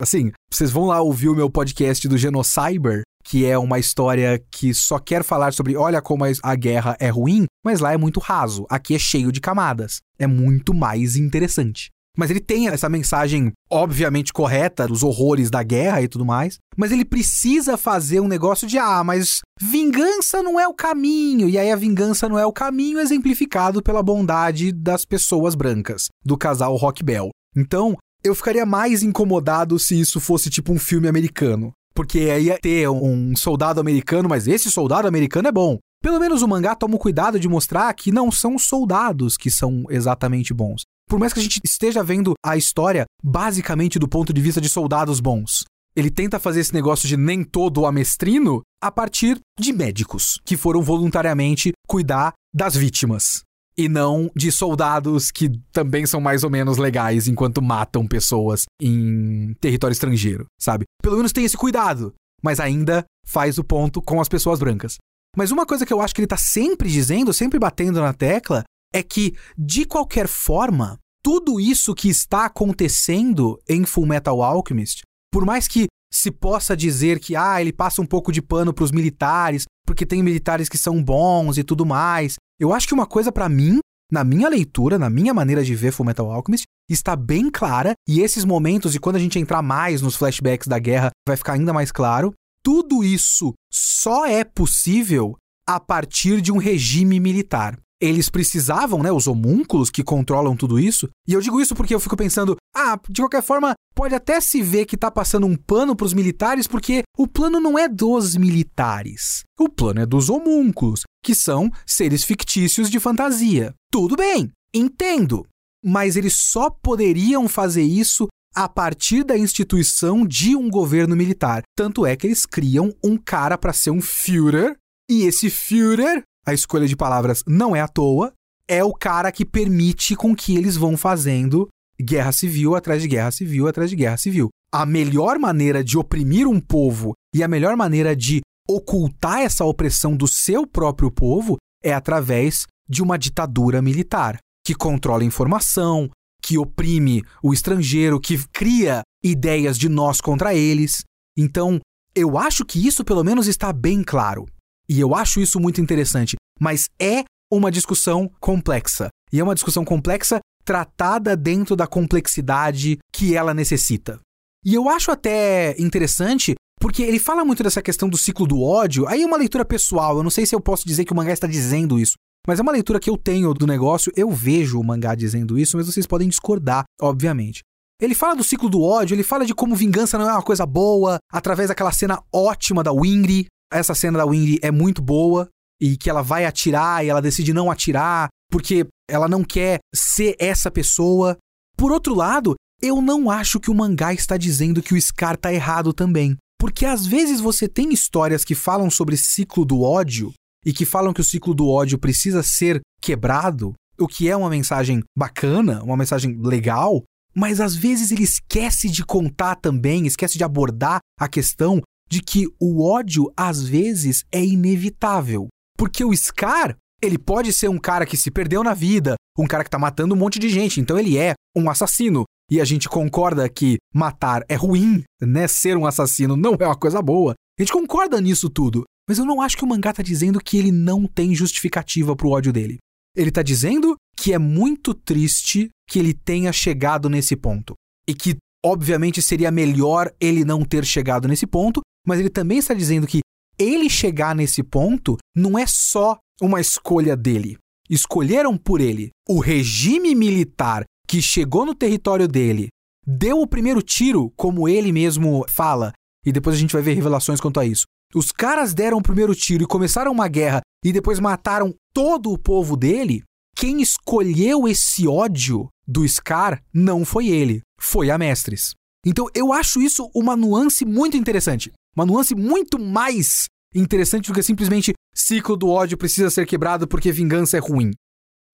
[0.00, 4.72] Assim, vocês vão lá ouvir o meu podcast do Genocyber, que é uma história que
[4.72, 8.64] só quer falar sobre olha como a guerra é ruim, mas lá é muito raso.
[8.70, 9.98] Aqui é cheio de camadas.
[10.18, 11.90] É muito mais interessante.
[12.16, 16.90] Mas ele tem essa mensagem obviamente correta dos horrores da guerra e tudo mais, mas
[16.90, 21.46] ele precisa fazer um negócio de ah, mas vingança não é o caminho.
[21.48, 26.38] E aí a vingança não é o caminho exemplificado pela bondade das pessoas brancas, do
[26.38, 27.28] casal Rock Bell.
[27.56, 31.72] Então, eu ficaria mais incomodado se isso fosse tipo um filme americano.
[31.94, 35.78] Porque aí ia ter um soldado americano, mas esse soldado americano é bom.
[36.02, 39.84] Pelo menos o mangá toma o cuidado de mostrar que não são soldados que são
[39.90, 40.82] exatamente bons.
[41.08, 44.68] Por mais que a gente esteja vendo a história basicamente do ponto de vista de
[44.68, 45.64] soldados bons,
[45.94, 50.80] ele tenta fazer esse negócio de nem todo amestrino a partir de médicos que foram
[50.80, 53.42] voluntariamente cuidar das vítimas.
[53.80, 59.54] E não de soldados que também são mais ou menos legais enquanto matam pessoas em
[59.58, 60.84] território estrangeiro, sabe?
[61.02, 62.12] Pelo menos tem esse cuidado,
[62.42, 64.98] mas ainda faz o ponto com as pessoas brancas.
[65.34, 68.64] Mas uma coisa que eu acho que ele tá sempre dizendo, sempre batendo na tecla,
[68.92, 75.02] é que, de qualquer forma, tudo isso que está acontecendo em Full Metal Alchemist,
[75.32, 78.84] por mais que se possa dizer que ah, ele passa um pouco de pano para
[78.84, 82.34] os militares, porque tem militares que são bons e tudo mais.
[82.60, 83.78] Eu acho que uma coisa para mim,
[84.12, 88.20] na minha leitura, na minha maneira de ver Full Metal Alchemist, está bem clara, e
[88.20, 91.72] esses momentos, e quando a gente entrar mais nos flashbacks da guerra, vai ficar ainda
[91.72, 95.36] mais claro, tudo isso só é possível
[95.66, 97.78] a partir de um regime militar.
[97.98, 101.08] Eles precisavam, né, os homúnculos que controlam tudo isso.
[101.28, 104.62] E eu digo isso porque eu fico pensando, ah, de qualquer forma, pode até se
[104.62, 109.44] ver que tá passando um pano pros militares, porque o plano não é dos militares.
[109.58, 113.74] O plano é dos homúnculos, que são seres fictícios de fantasia.
[113.90, 115.46] Tudo bem, entendo.
[115.84, 121.62] Mas eles só poderiam fazer isso a partir da instituição de um governo militar.
[121.76, 124.76] Tanto é que eles criam um cara para ser um Führer,
[125.08, 128.32] e esse Führer, a escolha de palavras não é à toa,
[128.68, 131.68] é o cara que permite com que eles vão fazendo
[132.00, 134.48] guerra civil atrás de guerra civil atrás de guerra civil.
[134.72, 140.16] A melhor maneira de oprimir um povo e a melhor maneira de ocultar essa opressão
[140.16, 146.10] do seu próprio povo é através de uma ditadura militar que controla a informação,
[146.42, 151.02] que oprime o estrangeiro, que cria ideias de nós contra eles.
[151.36, 151.80] Então,
[152.14, 154.46] eu acho que isso pelo menos está bem claro.
[154.88, 156.36] E eu acho isso muito interessante.
[156.58, 159.08] Mas é uma discussão complexa.
[159.32, 164.20] E é uma discussão complexa tratada dentro da complexidade que ela necessita.
[164.64, 169.06] E eu acho até interessante porque ele fala muito dessa questão do ciclo do ódio.
[169.06, 171.32] Aí é uma leitura pessoal, eu não sei se eu posso dizer que o mangá
[171.32, 172.14] está dizendo isso,
[172.46, 175.76] mas é uma leitura que eu tenho do negócio, eu vejo o mangá dizendo isso,
[175.76, 177.60] mas vocês podem discordar, obviamente.
[178.00, 180.64] Ele fala do ciclo do ódio, ele fala de como vingança não é uma coisa
[180.64, 183.46] boa, através daquela cena ótima da Wingri.
[183.70, 185.48] Essa cena da Wingri é muito boa,
[185.80, 190.36] e que ela vai atirar e ela decide não atirar, porque ela não quer ser
[190.38, 191.36] essa pessoa.
[191.76, 195.52] Por outro lado, eu não acho que o mangá está dizendo que o Scar tá
[195.52, 196.36] errado também.
[196.60, 200.30] Porque às vezes você tem histórias que falam sobre ciclo do ódio
[200.62, 204.50] e que falam que o ciclo do ódio precisa ser quebrado, o que é uma
[204.50, 207.02] mensagem bacana, uma mensagem legal,
[207.34, 211.80] mas às vezes ele esquece de contar também, esquece de abordar a questão
[212.10, 215.48] de que o ódio às vezes é inevitável.
[215.78, 219.64] Porque o Scar, ele pode ser um cara que se perdeu na vida, um cara
[219.64, 222.24] que tá matando um monte de gente, então ele é um assassino.
[222.50, 225.46] E a gente concorda que matar é ruim, né?
[225.46, 227.34] Ser um assassino não é uma coisa boa.
[227.58, 228.84] A gente concorda nisso tudo.
[229.08, 232.30] Mas eu não acho que o mangá tá dizendo que ele não tem justificativa pro
[232.30, 232.78] ódio dele.
[233.16, 237.74] Ele tá dizendo que é muito triste que ele tenha chegado nesse ponto.
[238.06, 242.74] E que, obviamente, seria melhor ele não ter chegado nesse ponto, mas ele também está
[242.74, 243.20] dizendo que
[243.58, 247.58] ele chegar nesse ponto não é só uma escolha dele.
[247.88, 249.10] Escolheram por ele.
[249.28, 252.68] O regime militar que chegou no território dele
[253.04, 255.92] deu o primeiro tiro, como ele mesmo fala,
[256.24, 257.82] e depois a gente vai ver revelações quanto a isso.
[258.14, 262.38] Os caras deram o primeiro tiro e começaram uma guerra e depois mataram todo o
[262.38, 263.24] povo dele.
[263.56, 268.74] Quem escolheu esse ódio do Scar não foi ele, foi a Mestres.
[269.04, 271.72] Então eu acho isso uma nuance muito interessante.
[271.96, 277.10] Uma nuance muito mais interessante do que simplesmente ciclo do ódio precisa ser quebrado porque
[277.10, 277.90] vingança é ruim.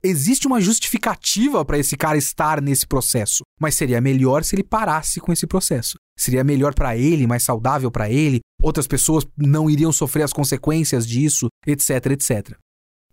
[0.02, 5.20] Existe uma justificativa para esse cara estar nesse processo, mas seria melhor se ele parasse
[5.20, 5.98] com esse processo.
[6.18, 11.06] Seria melhor para ele, mais saudável para ele, outras pessoas não iriam sofrer as consequências
[11.06, 12.56] disso, etc, etc.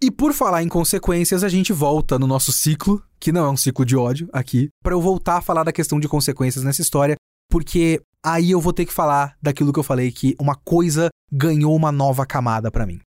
[0.02, 3.58] E por falar em consequências, a gente volta no nosso ciclo, que não é um
[3.58, 7.16] ciclo de ódio aqui, para eu voltar a falar da questão de consequências nessa história,
[7.50, 11.76] porque aí eu vou ter que falar daquilo que eu falei que uma coisa ganhou
[11.76, 13.00] uma nova camada para mim.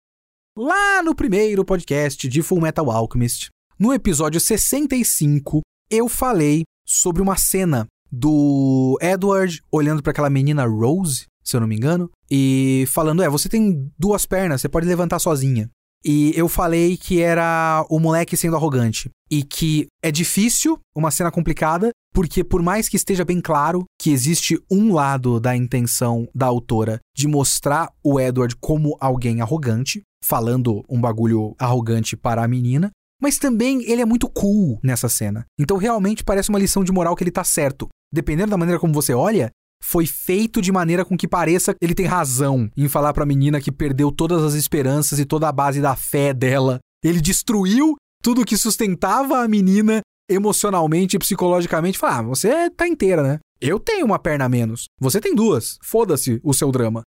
[0.56, 3.48] Lá no primeiro podcast de Full Metal Alchemist,
[3.78, 5.60] no episódio 65,
[5.90, 11.66] eu falei sobre uma cena do Edward olhando para aquela menina Rose, se eu não
[11.66, 15.68] me engano, e falando: "É, você tem duas pernas, você pode levantar sozinha".
[16.04, 19.08] E eu falei que era o moleque sendo arrogante.
[19.30, 24.10] E que é difícil, uma cena complicada, porque por mais que esteja bem claro que
[24.10, 30.84] existe um lado da intenção da autora de mostrar o Edward como alguém arrogante, falando
[30.90, 32.90] um bagulho arrogante para a menina,
[33.24, 35.46] mas também ele é muito cool nessa cena.
[35.58, 37.88] Então realmente parece uma lição de moral que ele tá certo.
[38.12, 39.50] Dependendo da maneira como você olha,
[39.82, 43.62] foi feito de maneira com que pareça ele tem razão em falar para a menina
[43.62, 46.80] que perdeu todas as esperanças e toda a base da fé dela.
[47.02, 51.96] Ele destruiu tudo que sustentava a menina emocionalmente e psicologicamente.
[51.96, 53.38] Falar, ah, você tá inteira, né?
[53.58, 54.84] Eu tenho uma perna a menos.
[55.00, 55.78] Você tem duas.
[55.82, 57.00] Foda-se o seu drama.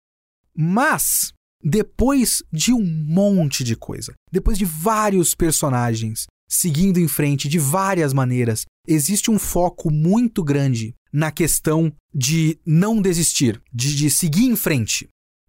[0.57, 1.33] Mas,
[1.65, 8.12] depois de um monte de coisa, depois de vários personagens seguindo em frente de várias
[8.12, 14.57] maneiras, existe um foco muito grande na questão de não desistir, de, de seguir em
[14.57, 15.09] frente.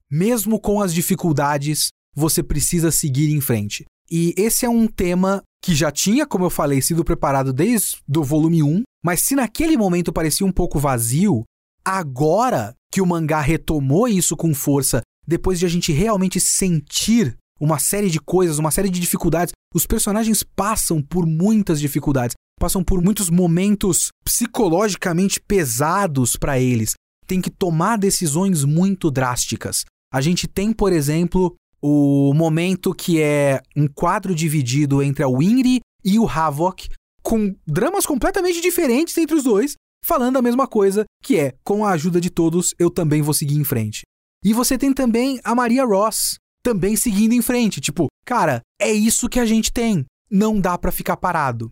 [0.09, 3.83] Mesmo com as dificuldades, você precisa seguir em frente.
[4.09, 8.23] E esse é um tema que já tinha, como eu falei, sido preparado desde o
[8.23, 11.43] volume 1, mas se naquele momento parecia um pouco vazio,
[11.83, 17.79] agora que o mangá retomou isso com força, depois de a gente realmente sentir uma
[17.79, 23.01] série de coisas, uma série de dificuldades, os personagens passam por muitas dificuldades passam por
[23.01, 26.93] muitos momentos psicologicamente pesados para eles.
[27.27, 29.83] Tem que tomar decisões muito drásticas.
[30.11, 35.79] A gente tem, por exemplo, o momento que é um quadro dividido entre a Winry
[36.03, 36.87] e o Havok,
[37.21, 41.91] com dramas completamente diferentes entre os dois, falando a mesma coisa, que é, com a
[41.91, 44.03] ajuda de todos, eu também vou seguir em frente.
[44.45, 49.27] E você tem também a Maria Ross, também seguindo em frente, tipo, cara, é isso
[49.27, 51.71] que a gente tem, não dá para ficar parado.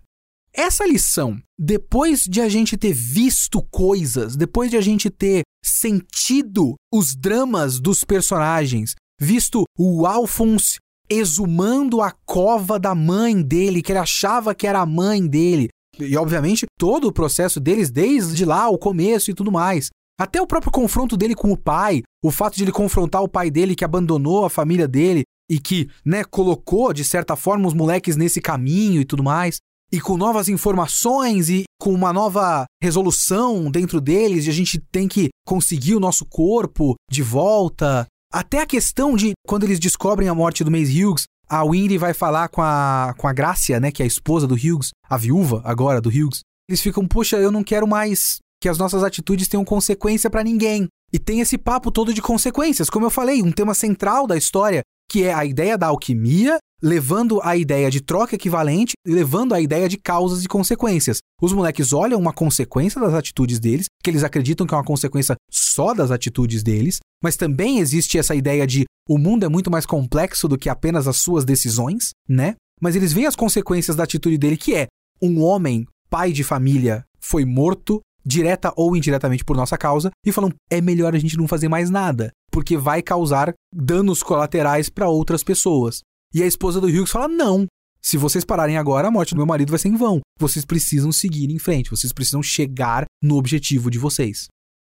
[0.51, 6.73] Essa lição, depois de a gente ter visto coisas, depois de a gente ter sentido
[6.91, 13.99] os dramas dos personagens, visto o Alphonse exumando a cova da mãe dele, que ele
[13.99, 15.69] achava que era a mãe dele,
[15.99, 19.89] e obviamente todo o processo deles desde lá, o começo e tudo mais.
[20.19, 23.49] Até o próprio confronto dele com o pai, o fato de ele confrontar o pai
[23.49, 28.15] dele que abandonou a família dele e que, né, colocou de certa forma os moleques
[28.15, 29.57] nesse caminho e tudo mais
[29.93, 35.07] e com novas informações e com uma nova resolução dentro deles, e a gente tem
[35.07, 38.07] que conseguir o nosso corpo de volta.
[38.33, 42.11] Até a questão de quando eles descobrem a morte do Mace Hughes, a Winry vai
[42.11, 45.61] falar com a, com a Gracia, né, que é a esposa do Hughes, a viúva
[45.63, 46.39] agora do Hughes.
[46.67, 50.87] Eles ficam, poxa, eu não quero mais que as nossas atitudes tenham consequência para ninguém.
[51.11, 54.81] E tem esse papo todo de consequências, como eu falei, um tema central da história,
[55.11, 59.59] que é a ideia da alquimia levando a ideia de troca equivalente e levando a
[59.59, 61.17] ideia de causas e consequências.
[61.41, 65.35] Os moleques olham uma consequência das atitudes deles, que eles acreditam que é uma consequência
[65.51, 69.85] só das atitudes deles, mas também existe essa ideia de o mundo é muito mais
[69.85, 72.55] complexo do que apenas as suas decisões, né?
[72.81, 74.87] Mas eles veem as consequências da atitude dele, que é
[75.21, 80.51] um homem, pai de família, foi morto direta ou indiretamente por nossa causa, e falam:
[80.69, 85.43] é melhor a gente não fazer mais nada, porque vai causar danos colaterais para outras
[85.43, 86.01] pessoas.
[86.33, 87.65] E a esposa do Hughes fala: não.
[88.01, 90.19] Se vocês pararem agora, a morte do meu marido vai ser em vão.
[90.37, 94.47] Vocês precisam seguir em frente, vocês precisam chegar no objetivo de vocês.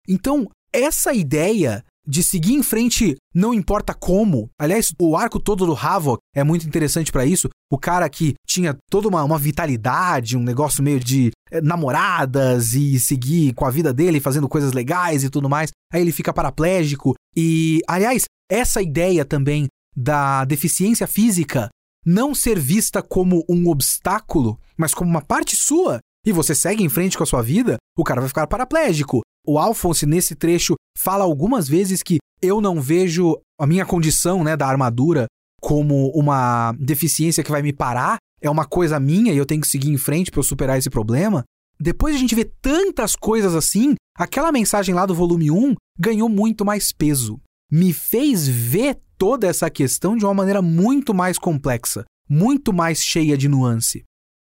[0.08, 4.50] Então, essa ideia de seguir em frente não importa como.
[4.58, 7.48] Aliás, o arco todo do Havok é muito interessante para isso.
[7.70, 12.98] O cara que tinha toda uma, uma, vitalidade, um negócio meio de é, namoradas e
[13.00, 15.70] seguir com a vida dele, fazendo coisas legais e tudo mais.
[15.92, 17.14] Aí ele fica paraplégico.
[17.36, 21.68] E, aliás, essa ideia também da deficiência física
[22.04, 26.88] não ser vista como um obstáculo, mas como uma parte sua, e você segue em
[26.88, 29.20] frente com a sua vida, o cara vai ficar paraplégico.
[29.46, 34.56] O Alphonse, nesse trecho, fala algumas vezes que eu não vejo a minha condição né,
[34.56, 35.26] da armadura
[35.60, 39.68] como uma deficiência que vai me parar, é uma coisa minha e eu tenho que
[39.68, 41.42] seguir em frente para eu superar esse problema.
[41.80, 46.28] Depois de a gente ver tantas coisas assim, aquela mensagem lá do volume 1 ganhou
[46.28, 47.40] muito mais peso.
[47.70, 53.36] Me fez ver toda essa questão de uma maneira muito mais complexa, muito mais cheia
[53.36, 54.04] de nuance.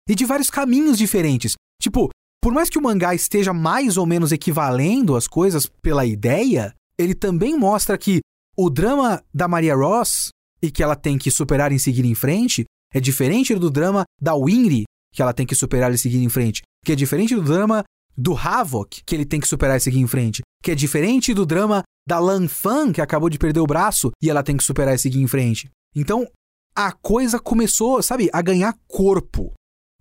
[0.08, 1.54] E de vários caminhos diferentes.
[1.82, 2.10] Tipo,
[2.48, 7.14] por mais que o mangá esteja mais ou menos equivalendo as coisas pela ideia, ele
[7.14, 8.22] também mostra que
[8.58, 10.30] o drama da Maria Ross
[10.62, 14.34] e que ela tem que superar e seguir em frente é diferente do drama da
[14.34, 17.84] Winry, que ela tem que superar e seguir em frente, que é diferente do drama
[18.18, 21.46] do Havok, que ele tem que superar e seguir em frente, que é diferente do
[21.46, 24.96] drama da Lan Fan, que acabou de perder o braço e ela tem que superar
[24.96, 25.70] e seguir em frente.
[25.94, 26.26] Então,
[26.74, 29.52] a coisa começou, sabe, a ganhar corpo.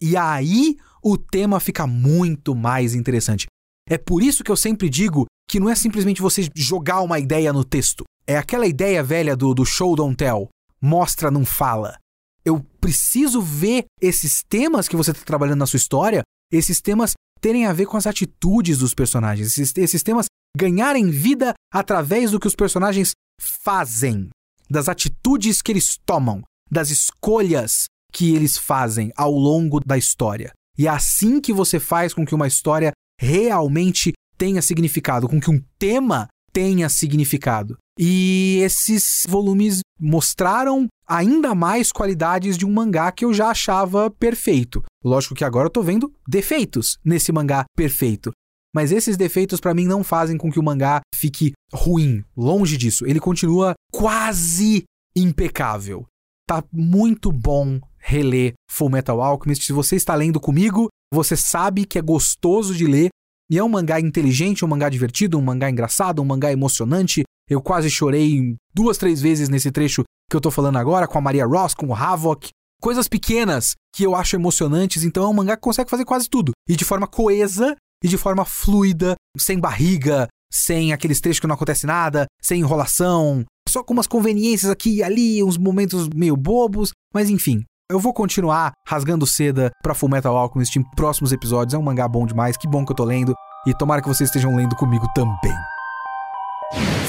[0.01, 0.77] E aí
[1.09, 3.47] o tema fica muito mais interessante.
[3.89, 7.53] É por isso que eu sempre digo que não é simplesmente você jogar uma ideia
[7.53, 8.03] no texto.
[8.27, 10.49] É aquela ideia velha do, do show don't tell.
[10.83, 11.97] Mostra, não fala.
[12.45, 17.67] Eu preciso ver esses temas que você está trabalhando na sua história, esses temas terem
[17.67, 20.27] a ver com as atitudes dos personagens, esses, esses temas
[20.57, 24.29] ganharem vida através do que os personagens fazem,
[24.69, 30.53] das atitudes que eles tomam, das escolhas que eles fazem ao longo da história.
[30.79, 35.51] E é assim que você faz com que uma história realmente tenha significado, com que
[35.51, 37.77] um tema tenha significado.
[37.99, 44.83] E esses volumes mostraram ainda mais qualidades de um mangá que eu já achava perfeito.
[45.05, 48.31] Lógico que agora eu tô vendo defeitos nesse mangá perfeito.
[48.75, 53.07] Mas esses defeitos para mim não fazem com que o mangá fique ruim, longe disso.
[53.07, 54.85] Ele continua quase
[55.17, 56.05] impecável.
[56.47, 59.65] Tá muito bom reler Full Metal Alchemist.
[59.65, 63.09] Se você está lendo comigo, você sabe que é gostoso de ler.
[63.51, 67.23] E é um mangá inteligente, um mangá divertido, um mangá engraçado, um mangá emocionante.
[67.49, 71.21] Eu quase chorei duas, três vezes nesse trecho que eu tô falando agora, com a
[71.21, 72.51] Maria Ross, com o Havok.
[72.81, 76.53] Coisas pequenas que eu acho emocionantes, então é um mangá que consegue fazer quase tudo.
[76.69, 81.55] E de forma coesa e de forma fluida, sem barriga, sem aqueles trechos que não
[81.55, 86.91] acontece nada, sem enrolação, só com umas conveniências aqui e ali, uns momentos meio bobos,
[87.15, 91.75] mas enfim, eu vou continuar rasgando seda pra Fullmetal Alchemist em próximos episódios.
[91.75, 93.35] É um mangá bom demais, que bom que eu tô lendo.
[93.67, 95.57] E tomara que vocês estejam lendo comigo também.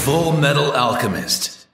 [0.04, 1.68] Full Metal Alchemist.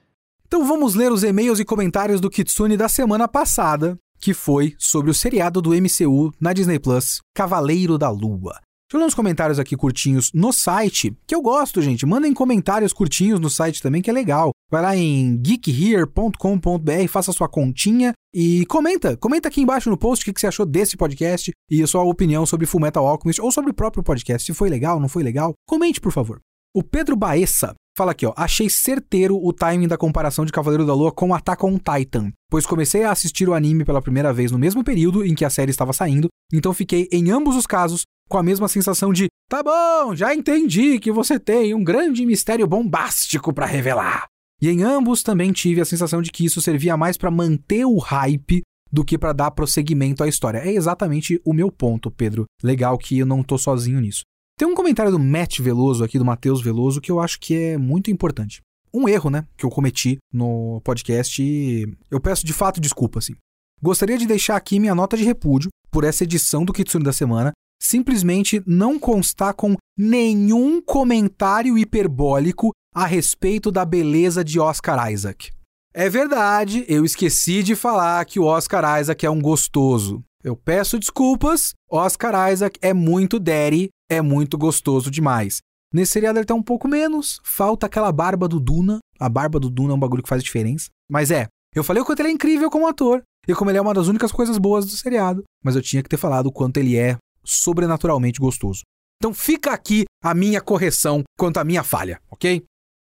[0.46, 5.10] Então vamos ler os e-mails e comentários do Kitsune da semana passada, que foi sobre
[5.10, 8.58] o seriado do MCU na Disney Plus, Cavaleiro da Lua.
[8.86, 12.04] Deixa eu ler uns comentários aqui curtinhos no site, que eu gosto, gente.
[12.04, 14.50] Mandem comentários curtinhos no site também, que é legal.
[14.70, 19.16] Vai lá em geekhere.com.br, faça sua continha e comenta.
[19.16, 22.44] Comenta aqui embaixo no post o que você achou desse podcast e a sua opinião
[22.44, 24.44] sobre Fullmetal Alchemist ou sobre o próprio podcast.
[24.44, 26.40] Se foi legal, não foi legal, comente, por favor.
[26.76, 28.34] O Pedro Baessa fala aqui, ó.
[28.36, 32.66] Achei certeiro o timing da comparação de Cavaleiro da Lua com Attack on Titan, pois
[32.66, 35.70] comecei a assistir o anime pela primeira vez no mesmo período em que a série
[35.70, 40.14] estava saindo, então fiquei em ambos os casos com a mesma sensação de: tá bom,
[40.14, 44.26] já entendi que você tem um grande mistério bombástico para revelar.
[44.60, 47.98] E em ambos também tive a sensação de que isso servia mais para manter o
[47.98, 50.58] hype do que para dar prosseguimento à história.
[50.58, 52.44] É exatamente o meu ponto, Pedro.
[52.62, 54.22] Legal que eu não tô sozinho nisso.
[54.56, 57.76] Tem um comentário do Matt Veloso aqui, do Matheus Veloso, que eu acho que é
[57.76, 58.60] muito importante.
[58.92, 63.34] Um erro, né, que eu cometi no podcast e eu peço de fato desculpa, assim.
[63.82, 67.52] Gostaria de deixar aqui minha nota de repúdio por essa edição do Kitsune da semana,
[67.84, 75.52] simplesmente não constar com nenhum comentário hiperbólico a respeito da beleza de Oscar Isaac.
[75.92, 80.24] É verdade, eu esqueci de falar que o Oscar Isaac é um gostoso.
[80.42, 85.58] Eu peço desculpas, Oscar Isaac é muito daddy, é muito gostoso demais.
[85.92, 88.98] Nesse seriado ele tá um pouco menos, falta aquela barba do Duna.
[89.20, 90.88] A barba do Duna é um bagulho que faz diferença.
[91.08, 93.80] Mas é, eu falei o quanto ele é incrível como ator e como ele é
[93.80, 96.78] uma das únicas coisas boas do seriado, mas eu tinha que ter falado o quanto
[96.78, 98.82] ele é sobrenaturalmente gostoso.
[99.18, 102.62] Então fica aqui a minha correção quanto à minha falha, ok?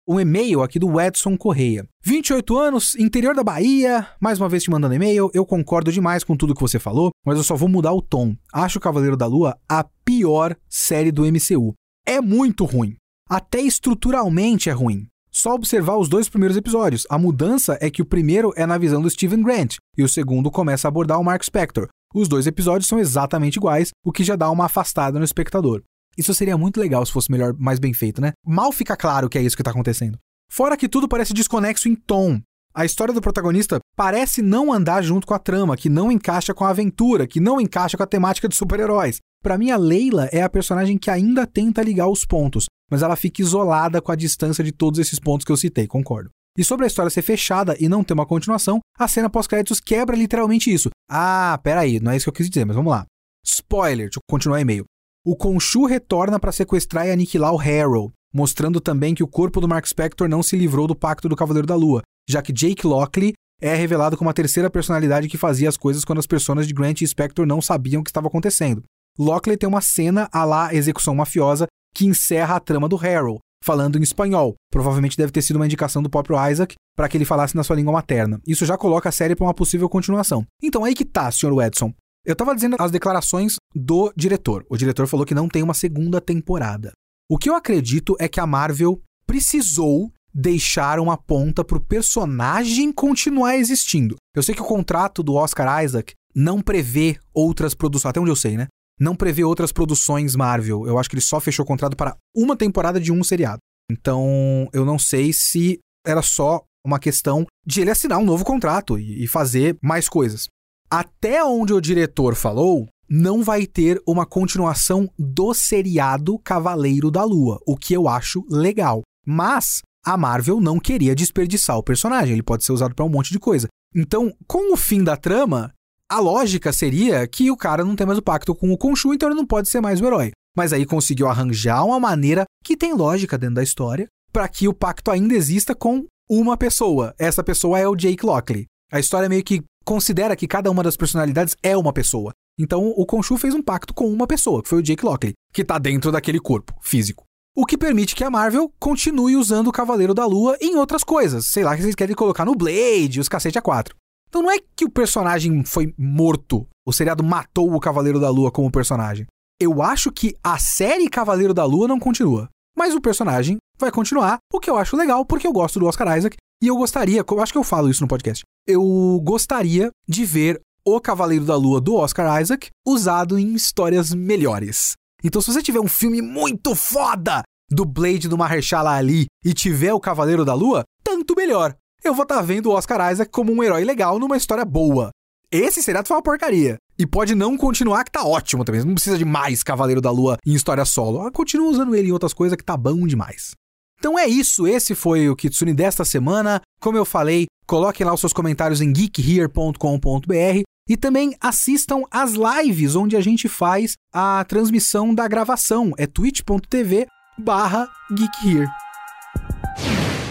[0.09, 1.85] Um e-mail aqui do Edson Correia.
[2.05, 5.29] 28 anos, interior da Bahia, mais uma vez te mandando e-mail.
[5.35, 8.37] Eu concordo demais com tudo que você falou, mas eu só vou mudar o tom.
[8.53, 11.75] Acho Cavaleiro da Lua a pior série do MCU.
[12.07, 12.95] É muito ruim.
[13.29, 15.09] Até estruturalmente é ruim.
[15.29, 17.05] Só observar os dois primeiros episódios.
[17.11, 20.53] A mudança é que o primeiro é na visão do Steven Grant e o segundo
[20.53, 21.89] começa a abordar o Mark Spector.
[22.17, 25.83] Os dois episódios são exatamente iguais, o que já dá uma afastada no espectador.
[26.17, 28.33] Isso seria muito legal se fosse melhor, mais bem feito, né?
[28.43, 30.17] Mal fica claro que é isso que tá acontecendo.
[30.51, 32.41] Fora que tudo parece desconexo em tom.
[32.75, 36.65] A história do protagonista parece não andar junto com a trama, que não encaixa com
[36.65, 39.19] a aventura, que não encaixa com a temática de super-heróis.
[39.43, 43.15] Para mim, a Leila é a personagem que ainda tenta ligar os pontos, mas ela
[43.15, 46.31] fica isolada com a distância de todos esses pontos que eu citei, concordo.
[46.57, 50.17] E sobre a história ser fechada e não ter uma continuação, a cena pós-créditos quebra
[50.17, 50.91] literalmente isso.
[51.11, 53.05] Ah, peraí, não é isso que eu quis dizer, mas vamos lá.
[53.45, 54.85] Spoiler, deixa eu continuar o e-mail.
[55.25, 59.69] O Khonshu retorna para sequestrar e aniquilar o Harrow, mostrando também que o corpo do
[59.69, 63.33] Mark Spector não se livrou do Pacto do Cavaleiro da Lua, já que Jake Lockley
[63.61, 67.01] é revelado como a terceira personalidade que fazia as coisas quando as pessoas de Grant
[67.01, 68.83] e Spector não sabiam o que estava acontecendo.
[69.19, 73.99] Lockley tem uma cena à lá execução mafiosa que encerra a trama do Harrow, falando
[73.99, 74.55] em espanhol.
[74.71, 77.75] Provavelmente deve ter sido uma indicação do próprio Isaac para que ele falasse na sua
[77.75, 78.41] língua materna.
[78.47, 80.47] Isso já coloca a série para uma possível continuação.
[80.63, 81.61] Então aí que tá, Sr.
[81.67, 81.93] Edson.
[82.25, 84.65] Eu tava dizendo as declarações do diretor.
[84.71, 86.93] O diretor falou que não tem uma segunda temporada.
[87.29, 93.57] O que eu acredito é que a Marvel precisou deixar uma ponta pro personagem continuar
[93.57, 94.17] existindo.
[94.35, 98.37] Eu sei que o contrato do Oscar Isaac não prevê outras produções, até onde eu
[98.37, 98.67] sei, né?
[98.99, 100.87] Não prevê outras produções Marvel.
[100.87, 103.59] Eu acho que ele só fechou o contrato para uma temporada de um seriado.
[103.91, 108.99] Então, eu não sei se era só uma questão de ele assinar um novo contrato
[108.99, 110.47] e fazer mais coisas.
[110.91, 117.61] Até onde o diretor falou, não vai ter uma continuação do seriado Cavaleiro da Lua,
[117.67, 119.03] o que eu acho legal.
[119.27, 123.33] Mas a Marvel não queria desperdiçar o personagem, ele pode ser usado para um monte
[123.33, 123.67] de coisa.
[123.95, 125.73] Então, com o fim da trama,
[126.09, 129.29] a lógica seria que o cara não tem mais o pacto com o Khonshu, então
[129.29, 130.31] ele não pode ser mais o herói.
[130.57, 134.75] Mas aí conseguiu arranjar uma maneira que tem lógica dentro da história para que o
[134.75, 137.15] pacto ainda exista com uma pessoa.
[137.19, 138.67] Essa pessoa é o Jake Lockley.
[138.93, 142.33] A história meio que considera que cada uma das personalidades é uma pessoa.
[142.59, 145.65] Então o Khonshu fez um pacto com uma pessoa, que foi o Jake Lockley, que
[145.65, 147.25] tá dentro daquele corpo físico.
[147.55, 151.47] O que permite que a Marvel continue usando o Cavaleiro da Lua em outras coisas.
[151.47, 153.95] Sei lá, que vocês querem colocar no Blade, os cacete a quatro.
[154.37, 158.53] Então não é que o personagem foi morto, o seriado matou o Cavaleiro da Lua
[158.53, 159.25] como personagem.
[159.59, 162.51] Eu acho que a série Cavaleiro da Lua não continua.
[162.77, 166.19] Mas o personagem vai continuar, o que eu acho legal, porque eu gosto do Oscar
[166.19, 170.27] Isaac e eu gostaria, eu acho que eu falo isso no podcast, eu gostaria de
[170.27, 174.93] ver o Cavaleiro da Lua do Oscar Isaac usado em histórias melhores.
[175.25, 179.95] Então, se você tiver um filme muito foda do Blade do Mahershala Ali e tiver
[179.95, 181.75] o Cavaleiro da Lua, tanto melhor.
[182.07, 185.11] Eu vou estar tá vendo o Oscar Isaac como um herói legal numa história boa.
[185.51, 186.77] Esse seriado foi uma porcaria.
[186.97, 188.85] E pode não continuar, que tá ótimo também.
[188.85, 191.29] Não precisa de mais Cavaleiro da Lua em história solo.
[191.33, 193.57] Continua usando ele em outras coisas que tá bom demais.
[193.99, 196.61] Então é isso, esse foi o Kitsune desta semana.
[196.79, 202.95] Como eu falei, coloquem lá os seus comentários em geekhere.com.br e também assistam as lives
[202.95, 205.93] onde a gente faz a transmissão da gravação.
[205.99, 208.69] É twitch.tv barra geekhere.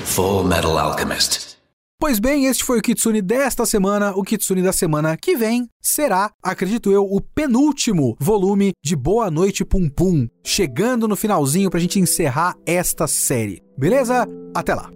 [0.05, 1.54] Full Metal Alchemist.
[1.99, 4.11] Pois bem, este foi o Kitsune desta semana.
[4.15, 9.63] O Kitsune da semana que vem será, acredito eu, o penúltimo volume de Boa Noite
[9.63, 13.61] Pum Pum, chegando no finalzinho pra gente encerrar esta série.
[13.77, 14.27] Beleza?
[14.53, 14.89] Até lá!